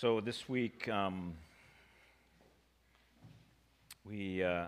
[0.00, 1.34] So this week, um,
[4.04, 4.66] we, uh,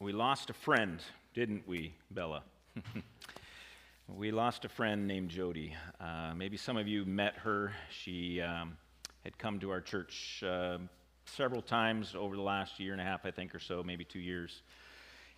[0.00, 0.98] we lost a friend,
[1.32, 2.42] didn't we, Bella?
[4.08, 5.72] we lost a friend named Jody.
[6.00, 7.72] Uh, maybe some of you met her.
[7.90, 8.76] She um,
[9.22, 10.78] had come to our church uh,
[11.26, 14.18] several times over the last year and a half, I think, or so, maybe two
[14.18, 14.62] years.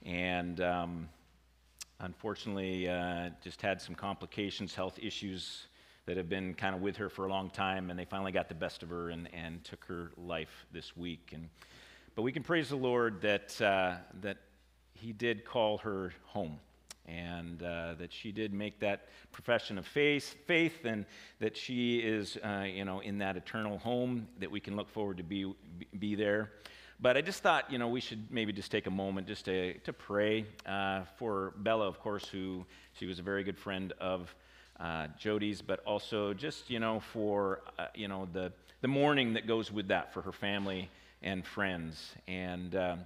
[0.06, 1.08] And um,
[2.00, 5.66] unfortunately, uh, just had some complications, health issues
[6.06, 8.48] that have been kind of with her for a long time, and they finally got
[8.48, 11.30] the best of her and, and took her life this week.
[11.32, 11.48] And,
[12.14, 14.38] but we can praise the Lord that, uh, that
[14.94, 16.58] He did call her home.
[17.04, 21.04] And uh, that she did make that profession of faith, faith, and
[21.40, 25.16] that she is, uh, you know, in that eternal home that we can look forward
[25.16, 25.52] to be,
[25.98, 26.52] be there.
[27.00, 29.76] But I just thought, you know, we should maybe just take a moment just to,
[29.80, 34.32] to pray uh, for Bella, of course, who she was a very good friend of
[34.82, 39.46] uh, Jody's, but also just, you know, for, uh, you know, the, the mourning that
[39.46, 40.90] goes with that for her family
[41.22, 42.14] and friends.
[42.26, 43.00] And um,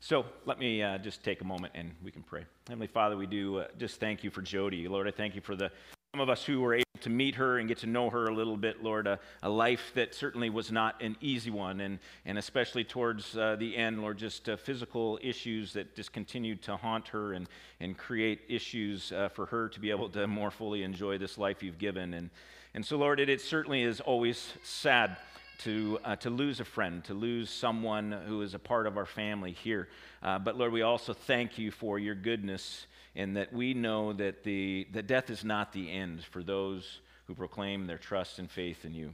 [0.00, 2.44] so let me uh, just take a moment and we can pray.
[2.66, 4.88] Heavenly Father, we do uh, just thank you for Jody.
[4.88, 5.70] Lord, I thank you for the
[6.14, 8.34] some of us who were able to meet her and get to know her a
[8.34, 12.36] little bit, Lord, a, a life that certainly was not an easy one, and, and
[12.36, 17.08] especially towards uh, the end, Lord, just uh, physical issues that just continued to haunt
[17.08, 17.48] her and,
[17.80, 21.62] and create issues uh, for her to be able to more fully enjoy this life
[21.62, 22.12] you've given.
[22.12, 22.28] And,
[22.74, 25.16] and so, Lord, it, it certainly is always sad
[25.60, 29.06] to, uh, to lose a friend, to lose someone who is a part of our
[29.06, 29.88] family here.
[30.22, 34.42] Uh, but Lord, we also thank you for your goodness and that we know that,
[34.44, 38.84] the, that death is not the end for those who proclaim their trust and faith
[38.84, 39.12] in you.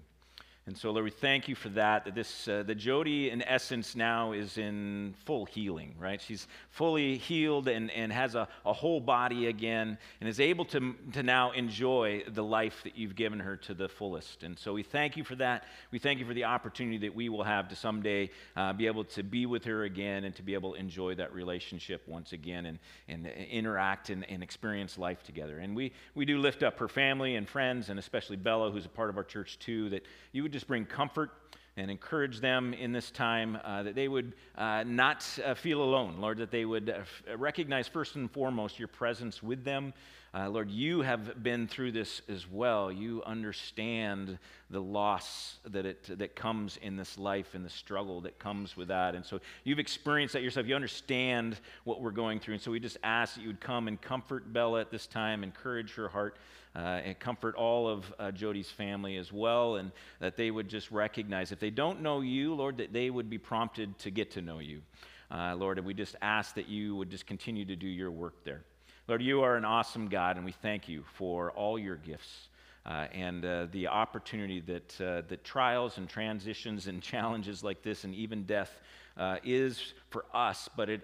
[0.69, 2.05] And so, Lord, we thank you for that.
[2.05, 6.21] That this, uh, that Jody, in essence, now is in full healing, right?
[6.21, 10.95] She's fully healed and, and has a, a whole body again and is able to,
[11.15, 14.43] to now enjoy the life that you've given her to the fullest.
[14.43, 15.65] And so we thank you for that.
[15.91, 19.05] We thank you for the opportunity that we will have to someday uh, be able
[19.05, 22.67] to be with her again and to be able to enjoy that relationship once again
[22.67, 22.79] and,
[23.09, 25.61] and interact and, and experience life together.
[25.61, 28.91] And we, we do lift up her family and friends, and especially Bella, who's a
[28.91, 31.31] part of our church too, that you would just bring comfort
[31.77, 36.17] and encourage them in this time uh, that they would uh, not uh, feel alone,
[36.19, 39.95] Lord, that they would uh, recognize first and foremost your presence with them.
[40.35, 42.91] Uh, Lord, you have been through this as well.
[42.91, 44.37] You understand
[44.69, 48.89] the loss that, it, that comes in this life and the struggle that comes with
[48.89, 49.15] that.
[49.15, 50.67] And so you've experienced that yourself.
[50.67, 52.55] You understand what we're going through.
[52.55, 55.45] And so we just ask that you would come and comfort Bella at this time,
[55.45, 56.37] encourage her heart
[56.75, 59.91] uh, and comfort all of uh, Jody's family as well, and
[60.21, 63.39] that they would just recognize if they don't know you, Lord, that they would be
[63.39, 64.83] prompted to get to know you.
[65.31, 68.45] Uh, Lord, and we just ask that you would just continue to do your work
[68.45, 68.63] there.
[69.09, 72.49] Lord, you are an awesome God, and we thank you for all your gifts.
[72.87, 78.05] Uh, and uh, the opportunity that, uh, that trials and transitions and challenges like this
[78.05, 78.81] and even death
[79.19, 81.03] uh, is for us, but it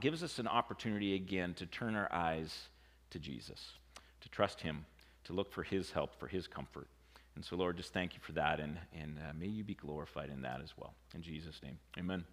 [0.00, 2.68] gives us an opportunity again to turn our eyes
[3.10, 3.72] to Jesus,
[4.20, 4.84] to trust Him,
[5.24, 6.88] to look for His help, for His comfort.
[7.34, 10.30] And so, Lord, just thank you for that, and, and uh, may you be glorified
[10.30, 10.94] in that as well.
[11.14, 12.24] In Jesus' name, amen.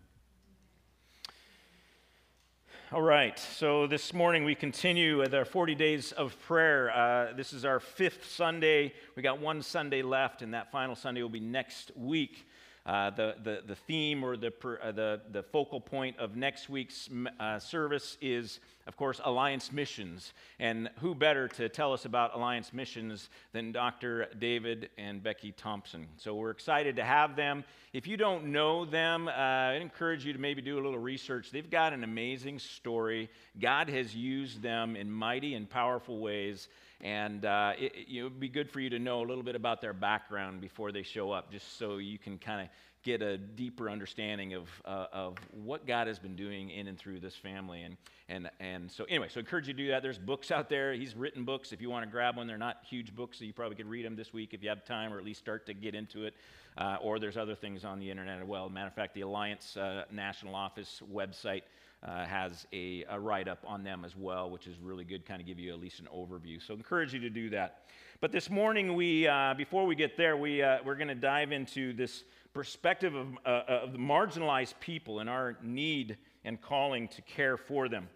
[2.94, 6.92] All right, so this morning we continue with our 40 days of prayer.
[6.92, 8.94] Uh, this is our fifth Sunday.
[9.16, 12.46] We got one Sunday left, and that final Sunday will be next week.
[12.84, 17.10] Uh, the, the, the theme or the, uh, the, the focal point of next week's
[17.40, 20.34] uh, service is, of course, Alliance Missions.
[20.60, 24.30] And who better to tell us about Alliance Missions than Dr.
[24.40, 26.08] David and Becky Thompson?
[26.18, 27.64] So we're excited to have them.
[27.94, 31.52] If you don't know them, uh, I encourage you to maybe do a little research.
[31.52, 33.30] They've got an amazing story.
[33.60, 36.68] God has used them in mighty and powerful ways.
[37.02, 39.82] And uh, it, it would be good for you to know a little bit about
[39.82, 42.68] their background before they show up, just so you can kind of
[43.04, 47.20] get a deeper understanding of, uh, of what God has been doing in and through
[47.20, 47.82] this family.
[47.82, 47.98] And,
[48.30, 50.04] and, and so, anyway, so I encourage you to do that.
[50.04, 50.94] There's books out there.
[50.94, 51.72] He's written books.
[51.72, 54.06] If you want to grab one, they're not huge books, so you probably could read
[54.06, 56.36] them this week if you have time, or at least start to get into it.
[56.78, 58.70] Uh, or there's other things on the internet as well.
[58.70, 61.64] Matter of fact, the Alliance uh, National Office website
[62.04, 65.40] uh, has a, a write up on them as well, which is really good, kind
[65.42, 66.62] of give you at least an overview.
[66.66, 67.86] So, encourage you to do that.
[68.20, 71.52] But this morning, we, uh, before we get there, we, uh, we're going to dive
[71.52, 77.22] into this perspective of, uh, of the marginalized people and our need and calling to
[77.22, 78.10] care for them.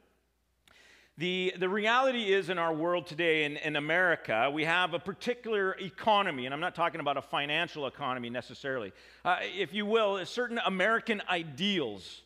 [1.18, 5.72] The, the reality is in our world today, in, in America, we have a particular
[5.80, 8.92] economy, and I'm not talking about a financial economy necessarily.
[9.24, 12.24] Uh, if you will, certain American ideals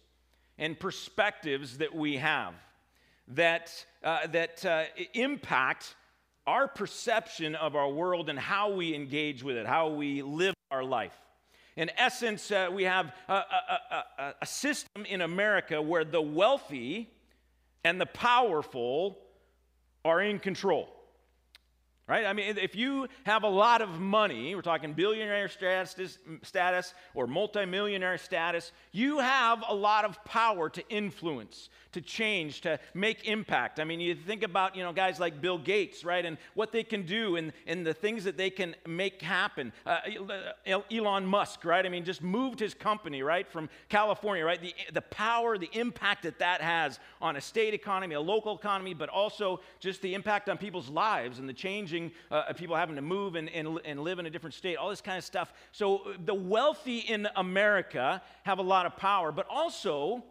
[0.59, 2.53] and perspectives that we have
[3.29, 4.83] that, uh, that uh,
[5.13, 5.95] impact
[6.45, 10.83] our perception of our world and how we engage with it, how we live our
[10.83, 11.17] life.
[11.75, 17.09] In essence, uh, we have a, a, a, a system in America where the wealthy
[17.83, 19.17] and the powerful
[20.03, 20.89] are in control
[22.09, 22.25] right?
[22.25, 27.27] I mean, if you have a lot of money, we're talking billionaire status, status or
[27.27, 33.79] multimillionaire status, you have a lot of power to influence, to change, to make impact.
[33.79, 36.25] I mean, you think about, you know, guys like Bill Gates, right?
[36.25, 39.71] And what they can do and, and the things that they can make happen.
[39.85, 39.99] Uh,
[40.91, 41.85] Elon Musk, right?
[41.85, 44.59] I mean, just moved his company, right, from California, right?
[44.59, 48.95] The, the power, the impact that that has on a state economy, a local economy,
[48.95, 51.98] but also just the impact on people's lives and the changing
[52.31, 55.01] uh, people having to move and, and, and live in a different state, all this
[55.01, 55.53] kind of stuff.
[55.71, 60.23] So the wealthy in America have a lot of power, but also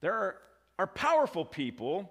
[0.00, 0.36] there are,
[0.78, 2.10] are powerful people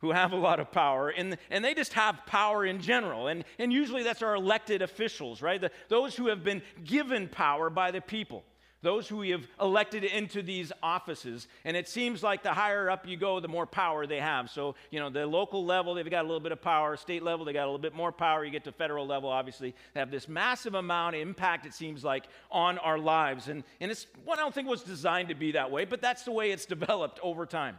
[0.00, 3.28] who have a lot of power, and, and they just have power in general.
[3.28, 5.60] And, and usually that's our elected officials, right?
[5.60, 8.44] The, those who have been given power by the people
[8.82, 11.46] those who we have elected into these offices.
[11.64, 14.48] And it seems like the higher up you go, the more power they have.
[14.50, 16.96] So, you know, the local level, they've got a little bit of power.
[16.96, 18.44] State level, they got a little bit more power.
[18.44, 22.02] You get to federal level, obviously, they have this massive amount of impact, it seems
[22.02, 23.48] like, on our lives.
[23.48, 26.22] And, and it's, what I don't think was designed to be that way, but that's
[26.22, 27.78] the way it's developed over time.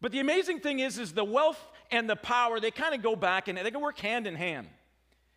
[0.00, 3.16] But the amazing thing is, is the wealth and the power, they kind of go
[3.16, 4.68] back and they can work hand in hand.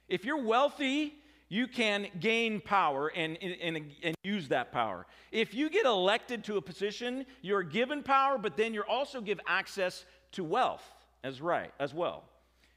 [0.07, 1.15] If you're wealthy,
[1.51, 5.06] you can gain power and, and, and, use that power.
[5.33, 9.38] If you get elected to a position, you're given power, but then you're also give
[9.45, 10.89] access to wealth
[11.25, 12.24] as right as well.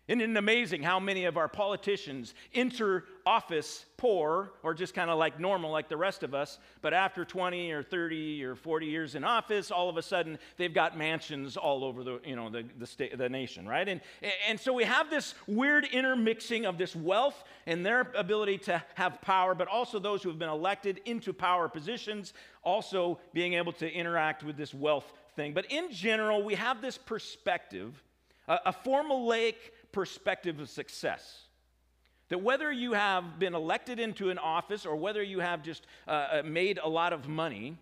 [0.07, 5.19] Isn't it amazing how many of our politicians enter office poor or just kind of
[5.19, 9.15] like normal, like the rest of us, but after 20 or 30 or 40 years
[9.15, 12.67] in office, all of a sudden they've got mansions all over the, you know, the,
[12.79, 13.89] the, state, the nation, right?
[13.89, 14.03] And,
[14.47, 19.23] and so we have this weird intermixing of this wealth and their ability to have
[19.23, 23.91] power, but also those who have been elected into power positions, also being able to
[23.91, 25.55] interact with this wealth thing.
[25.55, 28.03] But in general, we have this perspective,
[28.47, 29.55] a, formulaic
[29.95, 31.43] perspective of success.
[32.29, 36.11] That whether you have been elected into an office or whether you have just uh,
[36.11, 37.79] uh, made a lot of money,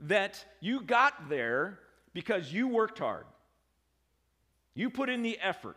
[0.00, 1.78] that you got there
[2.14, 3.26] because you worked hard.
[4.74, 5.76] You put in the effort.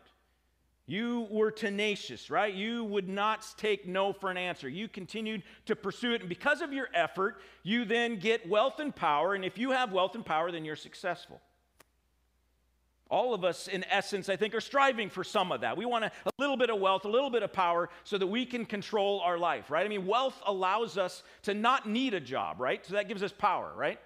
[0.85, 2.53] You were tenacious, right?
[2.53, 4.67] You would not take no for an answer.
[4.67, 6.21] You continued to pursue it.
[6.21, 9.35] And because of your effort, you then get wealth and power.
[9.35, 11.41] And if you have wealth and power, then you're successful.
[13.09, 15.75] All of us, in essence, I think, are striving for some of that.
[15.75, 18.27] We want a, a, little bit of wealth, a little bit of power, so that
[18.27, 19.83] we can control our life, right?
[19.83, 22.85] I mean, wealth allows us to not need a job, right?
[22.85, 23.99] So that gives us power, right?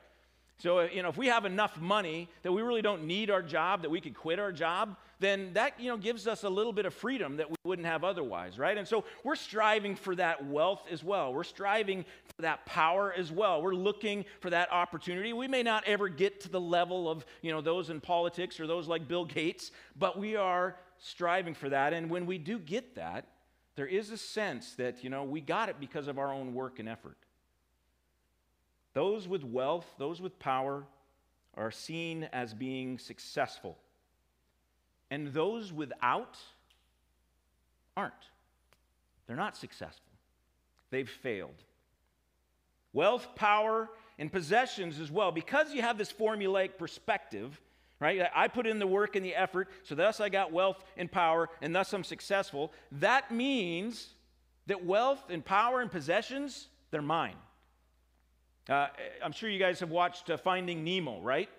[0.59, 3.41] So, uh, you know, if we have enough money that we really don't need our
[3.41, 6.73] job, that we could quit our job, then that, you know, gives us a little
[6.73, 8.77] bit of freedom that we wouldn't have otherwise, right?
[8.77, 11.33] And so we're striving for that wealth as well.
[11.33, 13.61] We're striving for that power as well.
[13.61, 15.33] We're looking for that opportunity.
[15.33, 18.67] We may not ever get to the level of, you know, those in politics or
[18.67, 21.93] those like Bill Gates, but we are striving for that.
[21.93, 23.27] And when we do get that,
[23.75, 26.79] there is a sense that, you know, we got it because of our own work
[26.79, 27.17] and effort.
[28.93, 30.83] Those with wealth, those with power,
[31.55, 33.77] are seen as being successful.
[35.09, 36.37] And those without
[37.95, 38.13] aren't.
[39.27, 40.11] They're not successful,
[40.89, 41.63] they've failed.
[42.91, 43.89] Wealth, power,
[44.19, 47.59] and possessions as well, because you have this formulaic perspective,
[47.99, 48.21] right?
[48.35, 51.49] I put in the work and the effort, so thus I got wealth and power,
[51.61, 52.71] and thus I'm successful.
[52.91, 54.09] That means
[54.67, 57.35] that wealth and power and possessions, they're mine.
[58.69, 58.87] Uh,
[59.21, 61.49] I'm sure you guys have watched uh, Finding Nemo, right?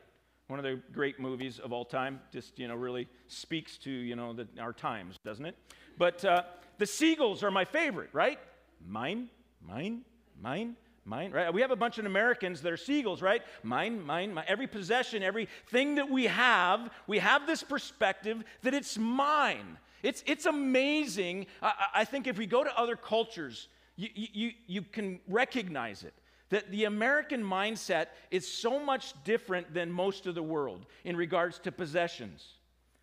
[0.46, 2.20] One of the great movies of all time.
[2.32, 5.56] Just, you know, really speaks to, you know, the, our times, doesn't it?
[5.98, 6.44] But uh,
[6.78, 8.38] the seagulls are my favorite, right?
[8.86, 9.28] Mine,
[9.66, 10.00] mine,
[10.40, 11.52] mine, mine, right?
[11.52, 13.42] We have a bunch of Americans that are seagulls, right?
[13.62, 14.44] Mine, mine, mine.
[14.48, 19.76] Every possession, everything that we have, we have this perspective that it's mine.
[20.02, 21.46] It's, it's amazing.
[21.60, 26.14] I, I think if we go to other cultures, you, you, you can recognize it
[26.54, 31.58] that the American mindset is so much different than most of the world in regards
[31.58, 32.46] to possessions.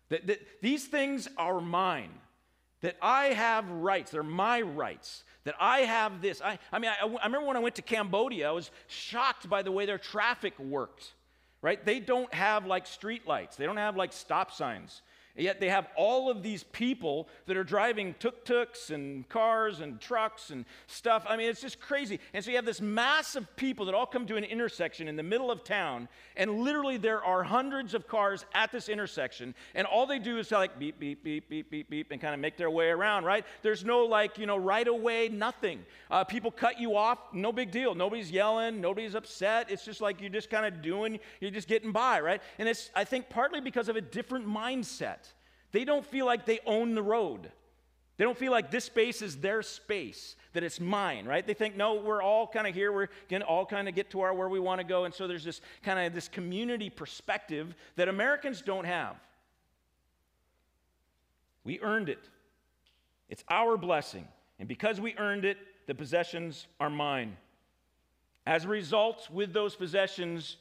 [0.08, 2.12] That, that these things are mine,
[2.80, 6.40] that I have rights, they're my rights, that I have this.
[6.40, 9.60] I, I mean, I, I remember when I went to Cambodia, I was shocked by
[9.60, 11.12] the way their traffic worked,
[11.60, 11.84] right?
[11.84, 15.02] They don't have like street lights, they don't have like stop signs.
[15.34, 19.98] Yet they have all of these people that are driving tuk tuks and cars and
[19.98, 21.24] trucks and stuff.
[21.26, 22.20] I mean, it's just crazy.
[22.34, 25.16] And so you have this mass of people that all come to an intersection in
[25.16, 29.86] the middle of town, and literally there are hundreds of cars at this intersection, and
[29.86, 32.58] all they do is like beep, beep, beep, beep, beep, beep, and kind of make
[32.58, 33.46] their way around, right?
[33.62, 35.82] There's no like, you know, right away, nothing.
[36.10, 37.94] Uh, people cut you off, no big deal.
[37.94, 39.70] Nobody's yelling, nobody's upset.
[39.70, 42.42] It's just like you're just kind of doing, you're just getting by, right?
[42.58, 45.21] And it's, I think, partly because of a different mindset.
[45.72, 47.50] They don't feel like they own the road.
[48.18, 51.46] They don't feel like this space is their space, that it's mine, right?
[51.46, 52.92] They think, no, we're all kind of here.
[52.92, 55.04] We're going to all kind of get to our where we want to go.
[55.04, 59.16] And so there's this kind of this community perspective that Americans don't have.
[61.64, 62.28] We earned it.
[63.30, 64.28] It's our blessing.
[64.58, 67.36] And because we earned it, the possessions are mine.
[68.46, 70.58] As a result, with those possessions,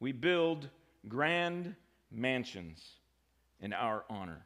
[0.00, 0.68] we build
[1.06, 1.74] grand
[2.10, 2.82] mansions
[3.60, 4.42] in our honor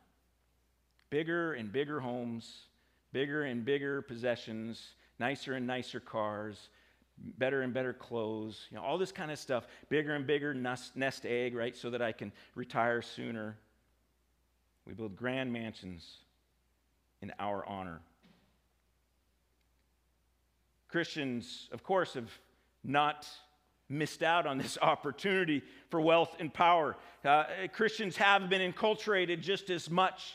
[1.10, 2.66] bigger and bigger homes,
[3.12, 6.68] bigger and bigger possessions, nicer and nicer cars,
[7.38, 10.96] better and better clothes, you know, all this kind of stuff, bigger and bigger nest,
[10.96, 13.56] nest egg, right, so that I can retire sooner.
[14.86, 16.06] We build grand mansions
[17.20, 18.00] in our honor.
[20.88, 22.30] Christians, of course, have
[22.82, 23.26] not
[23.88, 26.96] missed out on this opportunity for wealth and power.
[27.24, 30.34] Uh, Christians have been enculturated just as much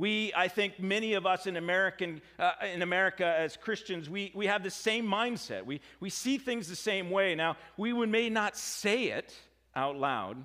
[0.00, 4.46] we, I think many of us in, American, uh, in America as Christians, we, we
[4.46, 5.66] have the same mindset.
[5.66, 7.34] We, we see things the same way.
[7.34, 9.34] Now, we may not say it
[9.76, 10.42] out loud,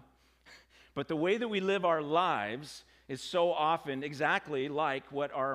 [0.93, 5.53] but the way that we live our lives is so often exactly like what our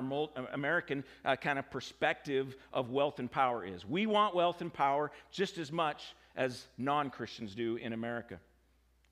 [0.51, 3.85] American uh, kind of perspective of wealth and power is.
[3.85, 8.39] We want wealth and power just as much as non Christians do in America.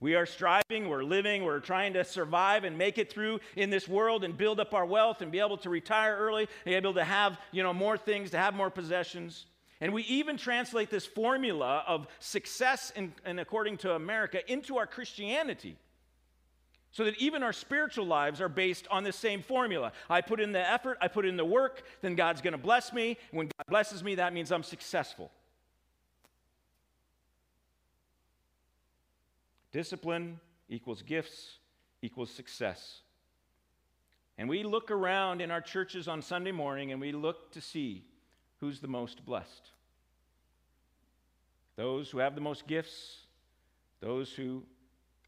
[0.00, 3.86] We are striving, we're living, we're trying to survive and make it through in this
[3.86, 7.04] world and build up our wealth and be able to retire early be able to
[7.04, 9.46] have, you know, more things, to have more possessions.
[9.80, 14.86] And we even translate this formula of success in, and according to America into our
[14.86, 15.76] Christianity.
[16.92, 19.92] So that even our spiritual lives are based on the same formula.
[20.08, 22.92] I put in the effort, I put in the work, then God's going to bless
[22.92, 23.16] me.
[23.30, 25.30] When God blesses me, that means I'm successful.
[29.72, 31.58] Discipline equals gifts
[32.02, 33.00] equals success.
[34.38, 38.04] And we look around in our churches on Sunday morning and we look to see
[38.58, 39.70] who's the most blessed.
[41.76, 43.18] Those who have the most gifts,
[44.00, 44.62] those who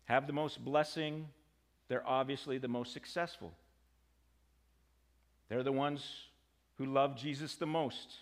[0.04, 1.28] have the most blessing,
[1.88, 3.52] they're obviously the most successful.
[5.48, 6.04] They're the ones
[6.78, 8.16] who love Jesus the most.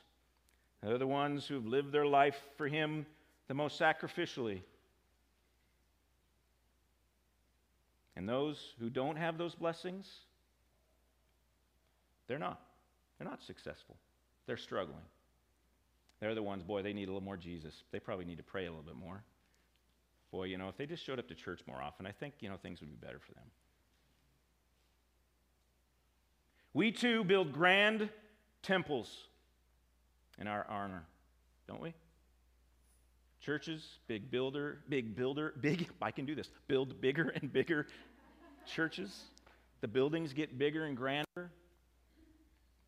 [0.82, 3.06] They're the ones who've lived their life for Him
[3.48, 4.62] the most sacrificially.
[8.16, 10.06] And those who don't have those blessings,
[12.26, 12.60] they're not.
[13.18, 13.96] They're not successful.
[14.46, 15.04] They're struggling.
[16.20, 17.74] They're the ones, boy, they need a little more Jesus.
[17.92, 19.22] They probably need to pray a little bit more.
[20.30, 22.48] Boy, you know, if they just showed up to church more often, I think, you
[22.48, 23.44] know, things would be better for them.
[26.72, 28.10] We too build grand
[28.62, 29.10] temples
[30.38, 31.02] in our honor,
[31.66, 31.94] don't we?
[33.40, 37.86] Churches, big builder, big builder, big, I can do this, build bigger and bigger
[38.66, 39.24] churches.
[39.80, 41.50] The buildings get bigger and grander.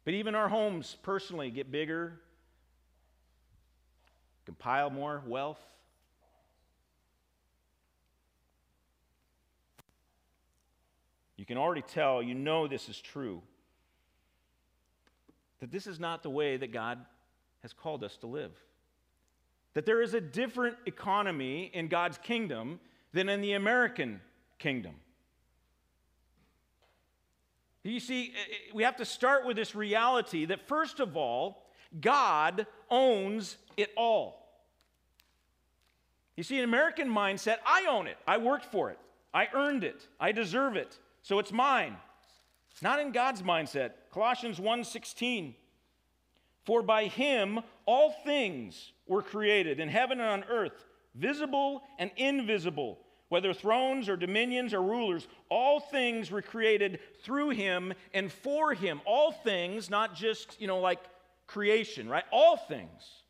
[0.04, 2.20] But even our homes personally get bigger,
[4.44, 5.60] compile more wealth.
[11.36, 13.42] You can already tell, you know this is true,
[15.60, 16.98] that this is not the way that God
[17.62, 18.52] has called us to live.
[19.74, 22.80] That there is a different economy in God's kingdom
[23.12, 24.20] than in the American
[24.58, 24.94] kingdom.
[27.82, 31.66] You see, eh, eh, we have to start with this reality that, first of all,
[32.00, 34.42] God owns it all.
[36.36, 38.16] You see, an American mindset, I own it.
[38.26, 38.98] I worked for it.
[39.34, 40.06] I earned it.
[40.20, 40.98] I deserve it.
[41.22, 41.96] So it's mine.
[42.80, 43.92] Not in God's mindset.
[44.10, 45.54] Colossians 1:16.
[46.64, 52.98] For by him all things were created in heaven and on earth, visible and invisible
[53.32, 59.00] whether thrones or dominions or rulers, all things were created through him and for him.
[59.06, 60.98] All things, not just, you know, like
[61.46, 62.24] creation, right?
[62.30, 63.22] All things.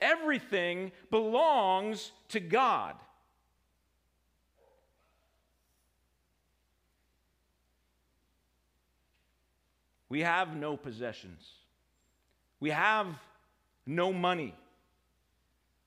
[0.00, 2.94] Everything belongs to God.
[10.08, 11.46] We have no possessions.
[12.60, 13.08] We have
[13.90, 14.54] no money.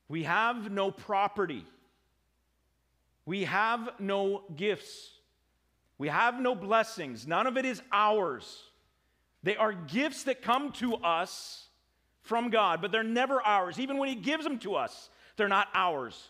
[0.09, 1.65] We have no property.
[3.25, 5.11] We have no gifts.
[5.97, 7.25] We have no blessings.
[7.25, 8.61] None of it is ours.
[9.41, 11.67] They are gifts that come to us
[12.21, 13.79] from God, but they're never ours.
[13.79, 16.29] Even when He gives them to us, they're not ours.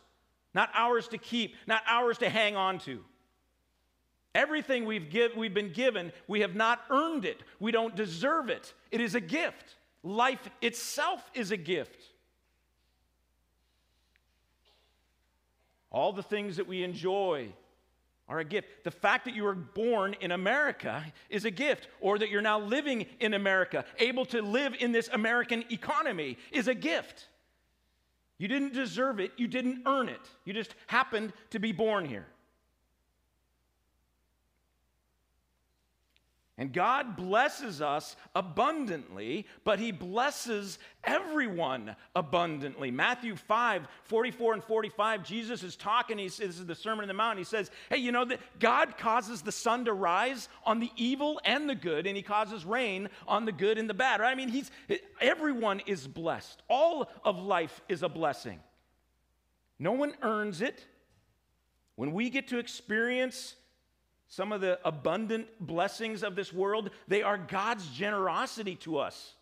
[0.54, 3.04] Not ours to keep, not ours to hang on to.
[4.36, 7.42] Everything we've, give, we've been given, we have not earned it.
[7.60, 8.74] We don't deserve it.
[8.92, 9.76] It is a gift.
[10.04, 12.02] Life itself is a gift.
[15.92, 17.50] All the things that we enjoy
[18.28, 18.84] are a gift.
[18.84, 22.60] The fact that you were born in America is a gift, or that you're now
[22.60, 27.28] living in America, able to live in this American economy, is a gift.
[28.38, 30.20] You didn't deserve it, you didn't earn it.
[30.46, 32.26] You just happened to be born here.
[36.56, 42.92] And God blesses us abundantly, but He blesses everyone abundantly.
[42.92, 46.20] Matthew 5 44 and 45, Jesus is talking.
[46.20, 47.40] He says, This is the Sermon on the Mount.
[47.40, 51.42] He says, Hey, you know that God causes the sun to rise on the evil
[51.44, 54.22] and the good, and He causes rain on the good and the bad.
[54.22, 54.32] Right?
[54.32, 54.70] I mean, he's,
[55.20, 56.62] everyone is blessed.
[56.70, 58.60] All of life is a blessing.
[59.80, 60.86] No one earns it.
[61.96, 63.56] When we get to experience
[64.36, 69.36] some of the abundant blessings of this world, they are God's generosity to us.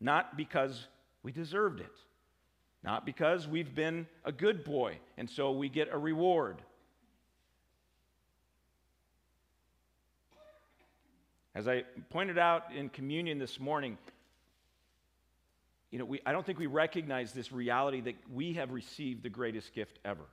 [0.00, 0.86] Not because
[1.22, 1.92] we deserved it,
[2.82, 6.62] not because we've been a good boy and so we get a reward.
[11.54, 13.98] As I pointed out in communion this morning,
[15.90, 19.28] you know, we, I don't think we recognize this reality that we have received the
[19.28, 20.24] greatest gift ever.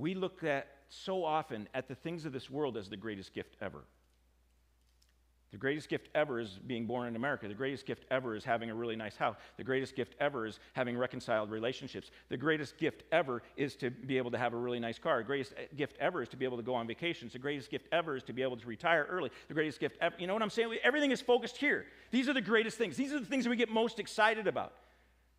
[0.00, 3.56] We look at so often at the things of this world as the greatest gift
[3.60, 3.84] ever.
[5.50, 7.48] The greatest gift ever is being born in America.
[7.48, 9.34] The greatest gift ever is having a really nice house.
[9.56, 12.12] The greatest gift ever is having reconciled relationships.
[12.28, 15.18] The greatest gift ever is to be able to have a really nice car.
[15.18, 17.32] The greatest eh, gift ever is to be able to go on vacations.
[17.32, 19.30] The greatest gift ever is to be able to retire early.
[19.48, 20.72] The greatest gift ever, you know what I'm saying?
[20.84, 21.86] Everything is focused here.
[22.12, 22.96] These are the greatest things.
[22.96, 24.72] These are the things that we get most excited about.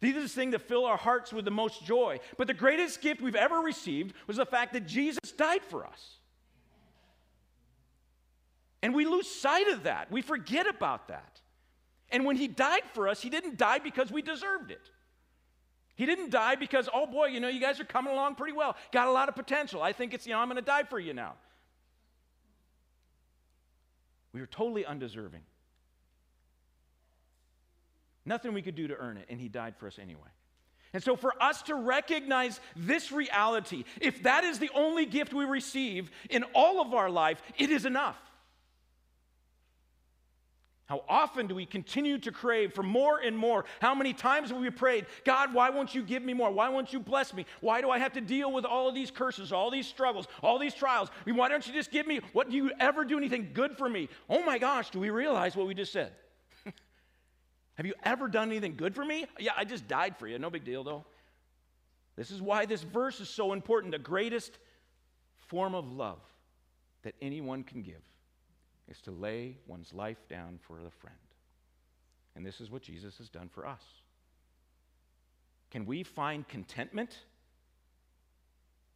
[0.01, 2.19] These are the things that fill our hearts with the most joy.
[2.37, 6.15] But the greatest gift we've ever received was the fact that Jesus died for us.
[8.81, 10.11] And we lose sight of that.
[10.11, 11.39] We forget about that.
[12.09, 14.89] And when he died for us, he didn't die because we deserved it.
[15.95, 18.75] He didn't die because, oh boy, you know, you guys are coming along pretty well.
[18.91, 19.83] Got a lot of potential.
[19.83, 21.35] I think it's, you know, I'm going to die for you now.
[24.33, 25.41] We were totally undeserving.
[28.25, 30.29] Nothing we could do to earn it, and He died for us anyway.
[30.93, 35.45] And so, for us to recognize this reality, if that is the only gift we
[35.45, 38.17] receive in all of our life, it is enough.
[40.91, 43.63] How often do we continue to crave for more and more?
[43.79, 46.51] How many times have we prayed, God, why won't you give me more?
[46.51, 47.45] Why won't you bless me?
[47.61, 50.59] Why do I have to deal with all of these curses, all these struggles, all
[50.59, 51.07] these trials?
[51.25, 54.09] Why don't you just give me, what do you ever do anything good for me?
[54.29, 56.11] Oh my gosh, do we realize what we just said?
[57.81, 59.25] Have you ever done anything good for me?
[59.39, 60.37] Yeah, I just died for you.
[60.37, 61.03] No big deal, though.
[62.15, 63.91] This is why this verse is so important.
[63.91, 64.59] The greatest
[65.47, 66.19] form of love
[67.01, 68.03] that anyone can give
[68.87, 71.17] is to lay one's life down for a friend.
[72.35, 73.81] And this is what Jesus has done for us.
[75.71, 77.17] Can we find contentment?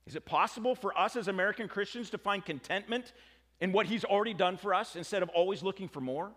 [0.06, 3.14] Is it possible for us as American Christians to find contentment
[3.60, 6.30] in what He's already done for us instead of always looking for more?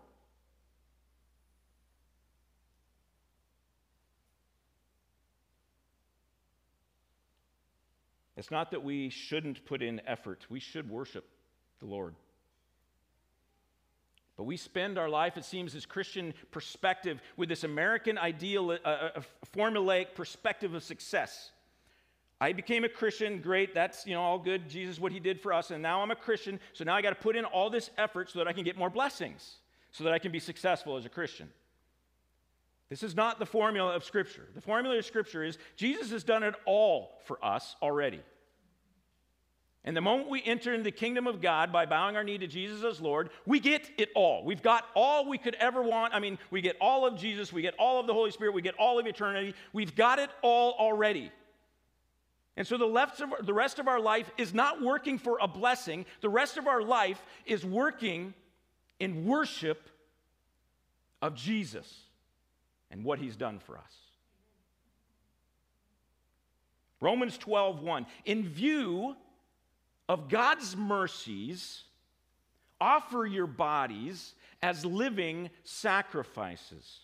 [8.39, 11.27] It's not that we shouldn't put in effort, we should worship
[11.79, 12.15] the Lord.
[14.37, 18.77] But we spend our life, it seems, as Christian perspective with this American ideal, a,
[18.85, 19.23] a
[19.53, 21.51] formulaic perspective of success.
[22.39, 25.51] I became a Christian, great, that's you know all good, Jesus, what he did for
[25.51, 27.89] us, and now I'm a Christian, so now I got to put in all this
[27.97, 29.57] effort so that I can get more blessings,
[29.91, 31.49] so that I can be successful as a Christian.
[32.89, 34.47] This is not the formula of Scripture.
[34.55, 38.21] The formula of Scripture is Jesus has done it all for us already.
[39.85, 42.47] And the moment we enter into the kingdom of God by bowing our knee to
[42.47, 44.43] Jesus as Lord, we get it all.
[44.43, 46.13] We've got all we could ever want.
[46.13, 48.61] I mean, we get all of Jesus, we get all of the Holy Spirit, we
[48.61, 49.53] get all of eternity.
[49.71, 51.31] We've got it all already.
[52.57, 56.29] And so the, the rest of our life is not working for a blessing, the
[56.29, 58.33] rest of our life is working
[58.99, 59.89] in worship
[61.21, 62.08] of Jesus
[62.91, 63.93] and what he's done for us.
[67.01, 68.05] Romans 12, 1.
[68.25, 69.15] In view
[70.07, 71.83] of God's mercies,
[72.81, 76.99] offer your bodies as living sacrifices,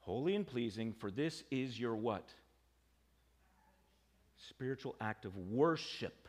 [0.00, 2.28] holy and pleasing, for this is your what?
[4.48, 6.28] spiritual act of worship.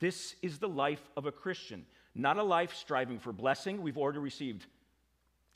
[0.00, 1.84] This is the life of a Christian,
[2.14, 4.66] not a life striving for blessing we've already received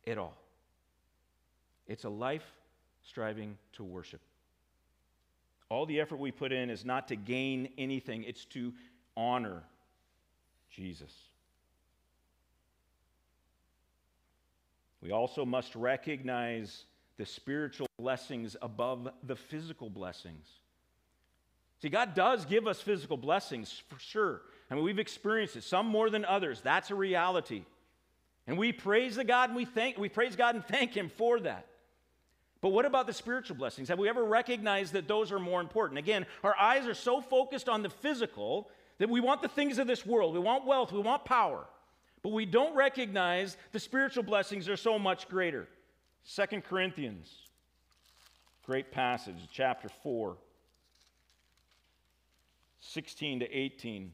[0.07, 0.37] it all.
[1.87, 2.45] It's a life
[3.03, 4.21] striving to worship.
[5.69, 8.73] All the effort we put in is not to gain anything, it's to
[9.17, 9.63] honor
[10.71, 11.13] Jesus.
[15.03, 16.85] We also must recognize
[17.17, 20.47] the spiritual blessings above the physical blessings.
[21.83, 24.43] See, God does give us physical blessings for sure.
[24.71, 26.61] I mean, we've experienced it, some more than others.
[26.61, 27.65] That's a reality.
[28.47, 31.41] And we praise the God and we thank we praise God and thank him for
[31.41, 31.67] that.
[32.61, 33.89] But what about the spiritual blessings?
[33.89, 35.99] Have we ever recognized that those are more important?
[35.99, 39.87] Again, our eyes are so focused on the physical that we want the things of
[39.87, 40.33] this world.
[40.33, 41.67] We want wealth, we want power.
[42.23, 45.69] But we don't recognize the spiritual blessings are so much greater.
[46.25, 47.33] Second Corinthians,
[48.65, 50.37] great passage, chapter 4,
[52.81, 54.13] 16 to 18.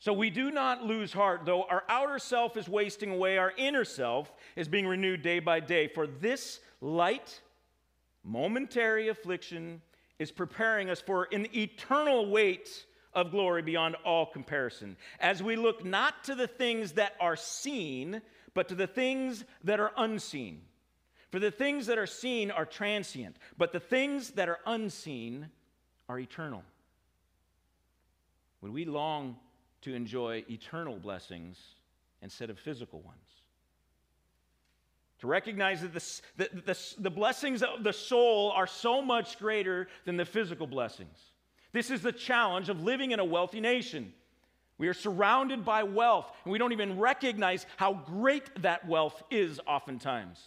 [0.00, 3.84] So we do not lose heart, though our outer self is wasting away, our inner
[3.84, 5.88] self is being renewed day by day.
[5.88, 7.40] For this light,
[8.22, 9.82] momentary affliction
[10.18, 14.96] is preparing us for an eternal weight of glory beyond all comparison.
[15.18, 18.22] As we look not to the things that are seen,
[18.54, 20.60] but to the things that are unseen.
[21.30, 25.48] For the things that are seen are transient, but the things that are unseen
[26.08, 26.62] are eternal.
[28.60, 29.36] When we long
[29.82, 31.58] to enjoy eternal blessings
[32.22, 33.18] instead of physical ones.
[35.20, 39.88] To recognize that the, the, the, the, blessings of the soul are so much greater
[40.04, 41.18] than the physical blessings.
[41.72, 44.12] This is the challenge of living in a wealthy nation.
[44.78, 49.60] We are surrounded by wealth, and we don't even recognize how great that wealth is
[49.66, 50.38] oftentimes.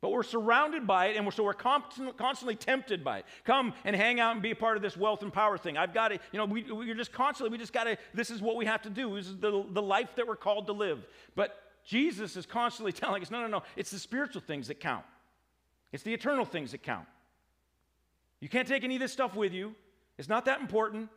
[0.00, 3.24] But we're surrounded by it, and so we're constantly tempted by it.
[3.44, 5.76] Come and hang out and be a part of this wealth and power thing.
[5.76, 8.40] I've got to, you know, we, we're just constantly, we just got to, this is
[8.40, 9.16] what we have to do.
[9.16, 11.04] This is the, the life that we're called to live.
[11.34, 15.04] But Jesus is constantly telling us no, no, no, it's the spiritual things that count,
[15.92, 17.06] it's the eternal things that count.
[18.40, 19.74] You can't take any of this stuff with you,
[20.16, 21.08] it's not that important.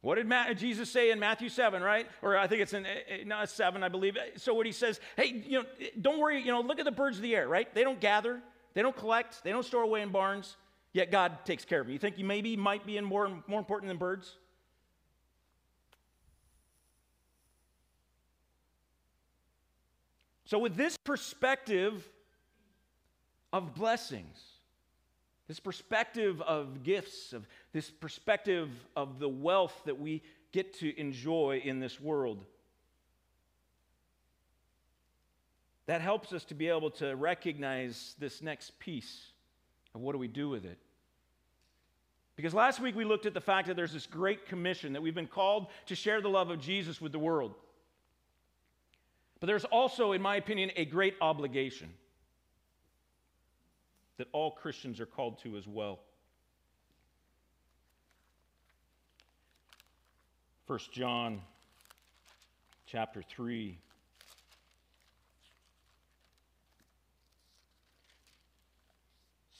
[0.00, 2.06] What did Jesus say in Matthew 7, right?
[2.22, 4.16] Or I think it's in eh, eh, 7, I believe.
[4.36, 5.64] So what he says, hey, you know,
[6.00, 7.72] don't worry, you know, look at the birds of the air, right?
[7.74, 8.40] They don't gather,
[8.74, 10.56] they don't collect, they don't store away in barns,
[10.92, 11.92] yet God takes care of them.
[11.92, 14.36] You think you maybe might be in more, more important than birds?
[20.44, 22.08] So with this perspective
[23.52, 24.38] of blessings,
[25.48, 31.60] this perspective of gifts, of this perspective of the wealth that we get to enjoy
[31.64, 32.44] in this world.
[35.86, 39.30] That helps us to be able to recognize this next piece
[39.94, 40.78] of what do we do with it.
[42.36, 45.14] Because last week we looked at the fact that there's this great commission that we've
[45.14, 47.54] been called to share the love of Jesus with the world.
[49.40, 51.88] But there's also, in my opinion, a great obligation
[54.18, 56.00] that all Christians are called to as well.
[60.68, 61.40] 1 John
[62.86, 63.78] chapter 3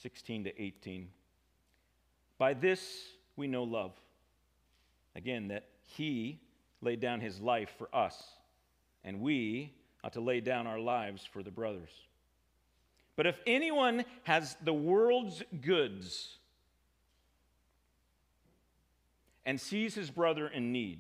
[0.02, 1.08] 16 to 18
[2.36, 3.92] By this we know love.
[5.16, 6.40] Again that he
[6.82, 8.22] laid down his life for us
[9.02, 9.72] and we
[10.04, 11.88] ought to lay down our lives for the brothers.
[13.16, 16.37] But if anyone has the world's goods
[19.48, 20.98] and sees his brother in need,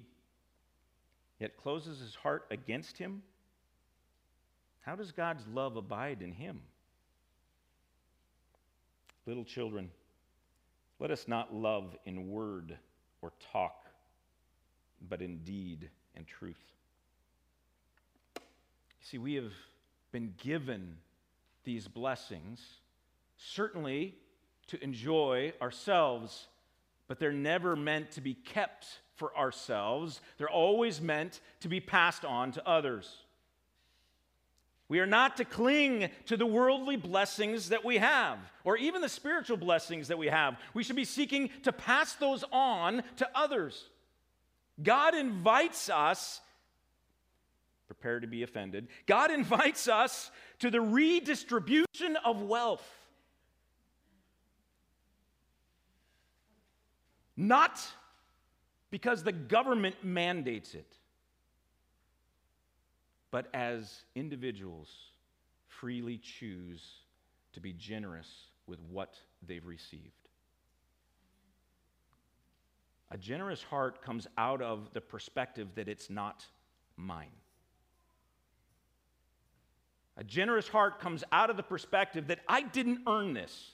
[1.38, 3.22] yet closes his heart against him,
[4.80, 6.62] how does God's love abide in him?
[9.26, 9.90] Little children,
[10.98, 12.78] let us not love in word
[13.20, 13.84] or talk,
[15.10, 16.56] but in deed and truth.
[19.02, 19.52] See, we have
[20.10, 20.96] been given
[21.64, 22.62] these blessings,
[23.36, 24.14] certainly
[24.68, 26.48] to enjoy ourselves,
[27.08, 30.20] but they're never meant to be kept for ourselves.
[30.36, 33.24] They're always meant to be passed on to others.
[34.88, 39.08] We are not to cling to the worldly blessings that we have, or even the
[39.08, 40.56] spiritual blessings that we have.
[40.72, 43.84] We should be seeking to pass those on to others.
[44.82, 46.40] God invites us
[47.88, 48.86] prepare to be offended.
[49.06, 52.86] God invites us to the redistribution of wealth.
[57.40, 57.80] Not
[58.90, 60.96] because the government mandates it,
[63.30, 64.90] but as individuals
[65.68, 66.82] freely choose
[67.52, 68.28] to be generous
[68.66, 69.14] with what
[69.46, 70.02] they've received.
[73.12, 76.44] A generous heart comes out of the perspective that it's not
[76.96, 77.30] mine.
[80.16, 83.70] A generous heart comes out of the perspective that I didn't earn this.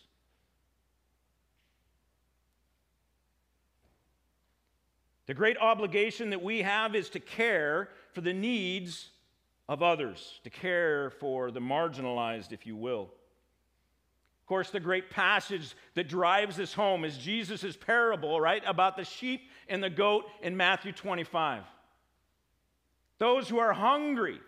[5.26, 9.10] The great obligation that we have is to care for the needs
[9.68, 13.10] of others, to care for the marginalized, if you will.
[14.42, 19.04] Of course, the great passage that drives this home is Jesus' parable, right, about the
[19.04, 21.62] sheep and the goat in Matthew 25.
[23.18, 24.38] Those who are hungry,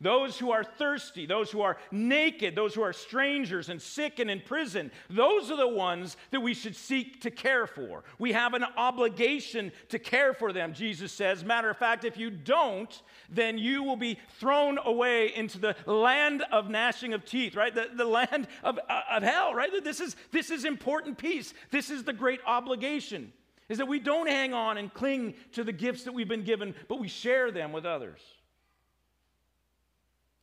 [0.00, 4.30] those who are thirsty, those who are naked, those who are strangers and sick and
[4.30, 8.02] in prison, those are the ones that we should seek to care for.
[8.18, 11.44] We have an obligation to care for them, Jesus says.
[11.44, 16.44] Matter of fact, if you don't, then you will be thrown away into the land
[16.50, 17.74] of gnashing of teeth, right?
[17.74, 19.70] The, the land of, uh, of hell, right?
[19.84, 21.52] This is, this is important piece.
[21.70, 23.32] This is the great obligation,
[23.68, 26.74] is that we don't hang on and cling to the gifts that we've been given,
[26.88, 28.20] but we share them with others.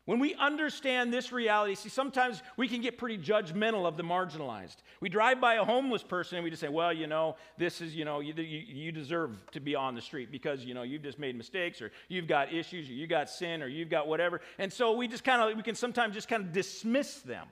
[0.07, 4.77] When we understand this reality, see, sometimes we can get pretty judgmental of the marginalized.
[5.01, 7.93] We drive by a homeless person and we just say, well, you know, this is,
[7.93, 11.19] you know, you, you, deserve to be on the street because, you know, you've just
[11.19, 14.39] made mistakes or you've got issues or you got sin or you've got whatever.
[14.59, 17.47] And so we just kind of, we can sometimes just kind of dismiss them.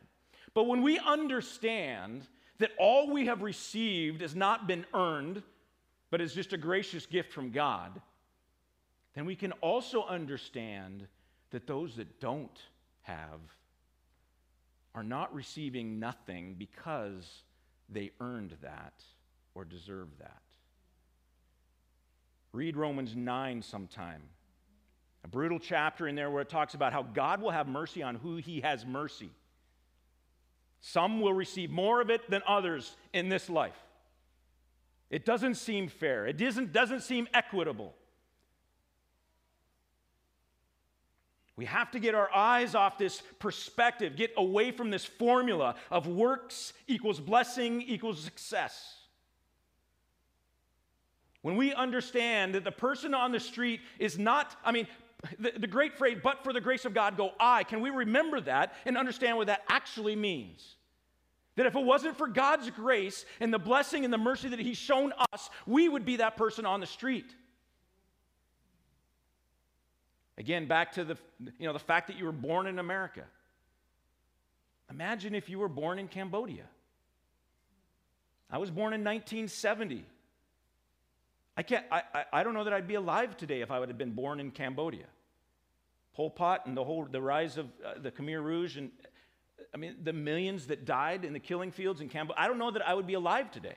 [0.54, 2.26] But when we understand
[2.60, 5.44] that all we have received has not been earned,
[6.10, 8.02] but is just a gracious gift from God,
[9.14, 11.06] then we can also understand
[11.56, 12.60] that those that don't
[13.04, 13.40] have
[14.94, 17.44] are not receiving nothing because
[17.88, 19.02] they earned that
[19.54, 20.42] or deserve that.
[22.52, 24.24] Read Romans 9 sometime.
[25.24, 28.16] A brutal chapter in there where it talks about how God will have mercy on
[28.16, 29.30] who he has mercy.
[30.82, 33.82] Some will receive more of it than others in this life.
[35.10, 37.96] It doesn't seem fair, it doesn't, doesn't seem equitable.
[41.58, 46.06] We have to get our eyes off this perspective, get away from this formula of
[46.06, 48.96] works equals blessing equals success.
[51.42, 54.88] When we understand that the person on the street is not, I mean,
[55.40, 58.42] the, the, great phrase, but for the grace of God go I, can we remember
[58.42, 60.76] that and understand what that actually means?
[61.56, 64.78] That if it wasn't for God's grace and the blessing and the mercy that He's
[64.78, 67.34] shown us, we would be that person on the street.
[70.38, 71.18] Again, back to the,
[71.60, 73.24] you know, the fact that you were born in America.
[74.90, 76.66] Imagine if you were born in Cambodia.
[78.50, 80.06] I was born in 1970.
[81.58, 83.90] I, can't, I, I, I don't know that I'd be alive today if I would
[83.90, 85.06] have been born in Cambodia.
[86.16, 88.90] Pol Pot and the whole the rise of uh, the Khmer Rouge and
[89.74, 92.42] I mean the millions that died in the killing fields in Cambodia.
[92.42, 93.76] I don't know that I would be alive today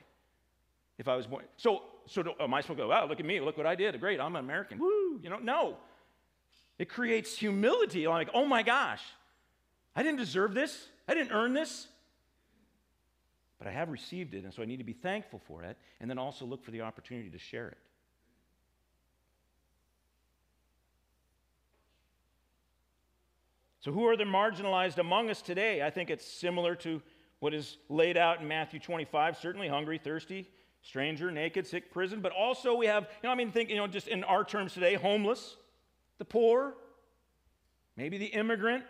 [0.97, 1.43] if I was born.
[1.57, 2.89] So so do, am I supposed to go?
[2.89, 3.41] Wow, look at me!
[3.41, 3.99] Look what I did!
[3.99, 4.79] Great, I'm an American.
[4.79, 5.19] Woo!
[5.21, 5.77] You know, no.
[6.79, 8.07] It creates humility.
[8.07, 9.01] Like, oh my gosh,
[9.95, 10.87] I didn't deserve this.
[11.07, 11.87] I didn't earn this.
[13.59, 16.09] But I have received it, and so I need to be thankful for it, and
[16.09, 17.77] then also look for the opportunity to share it.
[23.81, 25.81] So, who are the marginalized among us today?
[25.81, 27.01] I think it's similar to
[27.39, 30.49] what is laid out in Matthew 25 certainly hungry, thirsty,
[30.81, 32.21] stranger, naked, sick, prison.
[32.21, 34.73] But also, we have, you know, I mean, think, you know, just in our terms
[34.73, 35.57] today, homeless,
[36.19, 36.75] the poor,
[37.97, 38.83] maybe the immigrant,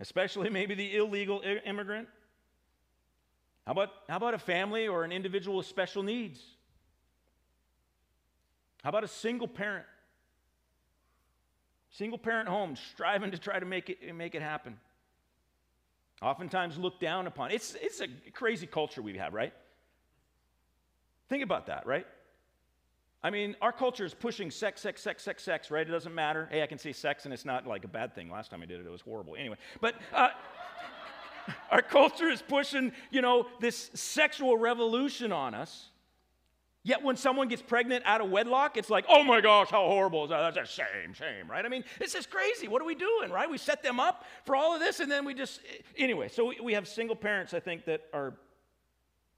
[0.00, 2.08] especially maybe the illegal immigrant.
[3.66, 6.40] How about, how about a family or an individual with special needs?
[8.82, 9.84] How about a single parent?
[11.90, 14.78] Single parent home striving to try to make it, make it happen.
[16.22, 17.50] Oftentimes looked down upon.
[17.50, 19.52] It's, it's a crazy culture we have, right?
[21.28, 22.06] Think about that, right?
[23.22, 25.86] I mean, our culture is pushing sex, sex, sex, sex, sex, right?
[25.86, 26.48] It doesn't matter.
[26.50, 28.30] Hey, I can say sex and it's not like a bad thing.
[28.30, 29.36] Last time I did it, it was horrible.
[29.36, 30.30] Anyway, but uh,
[31.70, 35.90] our culture is pushing, you know, this sexual revolution on us.
[36.82, 40.24] Yet when someone gets pregnant out of wedlock, it's like, oh my gosh, how horrible
[40.24, 40.54] is that?
[40.54, 41.62] That's a shame, shame, right?
[41.62, 42.68] I mean, it's just crazy.
[42.68, 43.50] What are we doing, right?
[43.50, 45.60] We set them up for all of this and then we just,
[45.98, 48.32] anyway, so we have single parents, I think, that are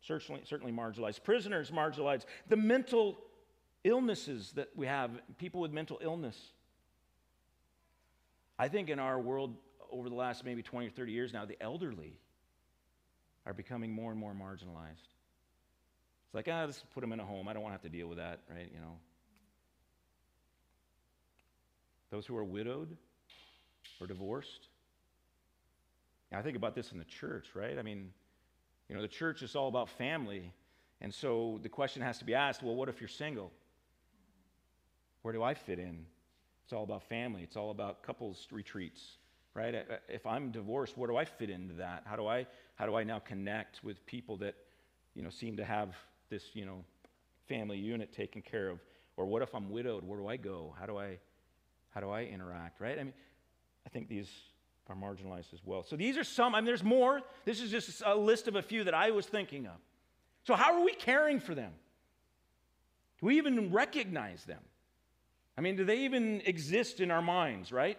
[0.03, 3.19] certainly, certainly marginalized, prisoners marginalized, the mental
[3.85, 6.39] illnesses that we have, people with mental illness.
[8.59, 9.57] I think in our world
[9.91, 12.15] over the last maybe 20 or 30 years now, the elderly
[13.45, 15.09] are becoming more and more marginalized.
[16.27, 17.49] It's like, ah, let's put them in a home.
[17.49, 18.71] I don't want to have to deal with that, right?
[18.73, 18.97] You know.
[22.11, 22.97] Those who are widowed
[24.01, 24.69] or divorced.
[26.31, 27.79] Now, I think about this in the church, right?
[27.79, 28.11] I mean,
[28.89, 30.53] you know, the church is all about family.
[31.01, 33.53] And so the question has to be asked well, what if you're single?
[35.23, 36.05] Where do I fit in?
[36.65, 39.19] It's all about family, it's all about couples retreats,
[39.55, 39.75] right?
[39.75, 42.03] Uh, uh, if I'm divorced, where do I fit into that?
[42.07, 44.55] How do I, how do I now connect with people that,
[45.15, 45.95] you know, seem to have
[46.31, 46.85] this, you know,
[47.49, 48.79] family unit taken care of?
[49.17, 50.05] Or what if I'm widowed?
[50.05, 50.75] Where do I go?
[50.79, 51.19] How do I,
[51.91, 52.99] how do I interact, right?
[52.99, 53.15] I mean,
[53.85, 54.31] I think these
[54.89, 55.83] are marginalized as well.
[55.83, 57.21] So these are some, I mean, there's more.
[57.45, 59.77] This is just a list of a few that I was thinking of.
[60.45, 61.73] So, how are we caring for them?
[63.21, 64.59] Do we even recognize them?
[65.57, 67.99] I mean, do they even exist in our minds, right?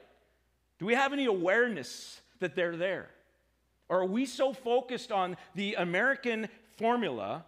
[0.79, 3.09] Do we have any awareness that they're there?
[3.89, 7.45] Or are we so focused on the American formula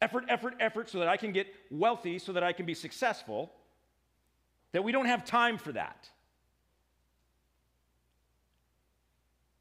[0.00, 3.50] effort, effort, effort, so that I can get wealthy, so that I can be successful
[4.72, 6.08] that we don't have time for that?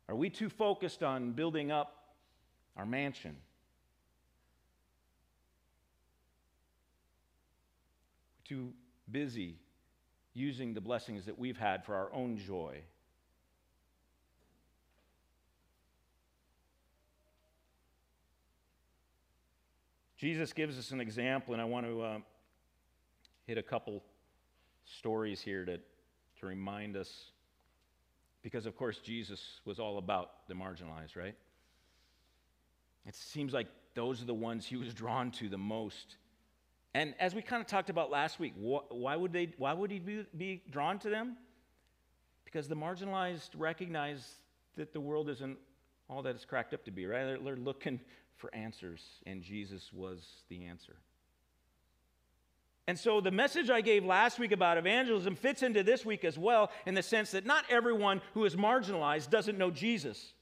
[0.10, 2.14] Are we too focused on building up
[2.76, 3.36] our mansion?
[8.46, 8.72] Too
[9.12, 9.56] busy
[10.34, 12.82] using the blessings that we've had for our own joy?
[20.18, 22.18] Jesus gives us an example, and I want to uh,
[23.46, 24.04] hit a couple
[24.86, 25.78] stories here to,
[26.40, 27.32] to remind us
[28.42, 31.36] because, of course, Jesus was all about the marginalized, right?
[33.06, 36.18] It seems like those are the ones he was drawn to the most.
[36.98, 39.92] And as we kind of talked about last week, wh- why would, they, why would
[39.92, 41.38] he be, be drawn to them?
[42.44, 44.28] Because the marginalized recognize
[44.78, 45.60] that the world isn't
[46.10, 47.24] all that it's cracked up to be, right?
[47.24, 48.00] They're, they're looking
[48.38, 50.96] for answers, and Jesus was the answer.
[52.88, 56.36] And so the message I gave last week about evangelism fits into this week as
[56.36, 60.34] well, in the sense that not everyone who is marginalized doesn't know Jesus.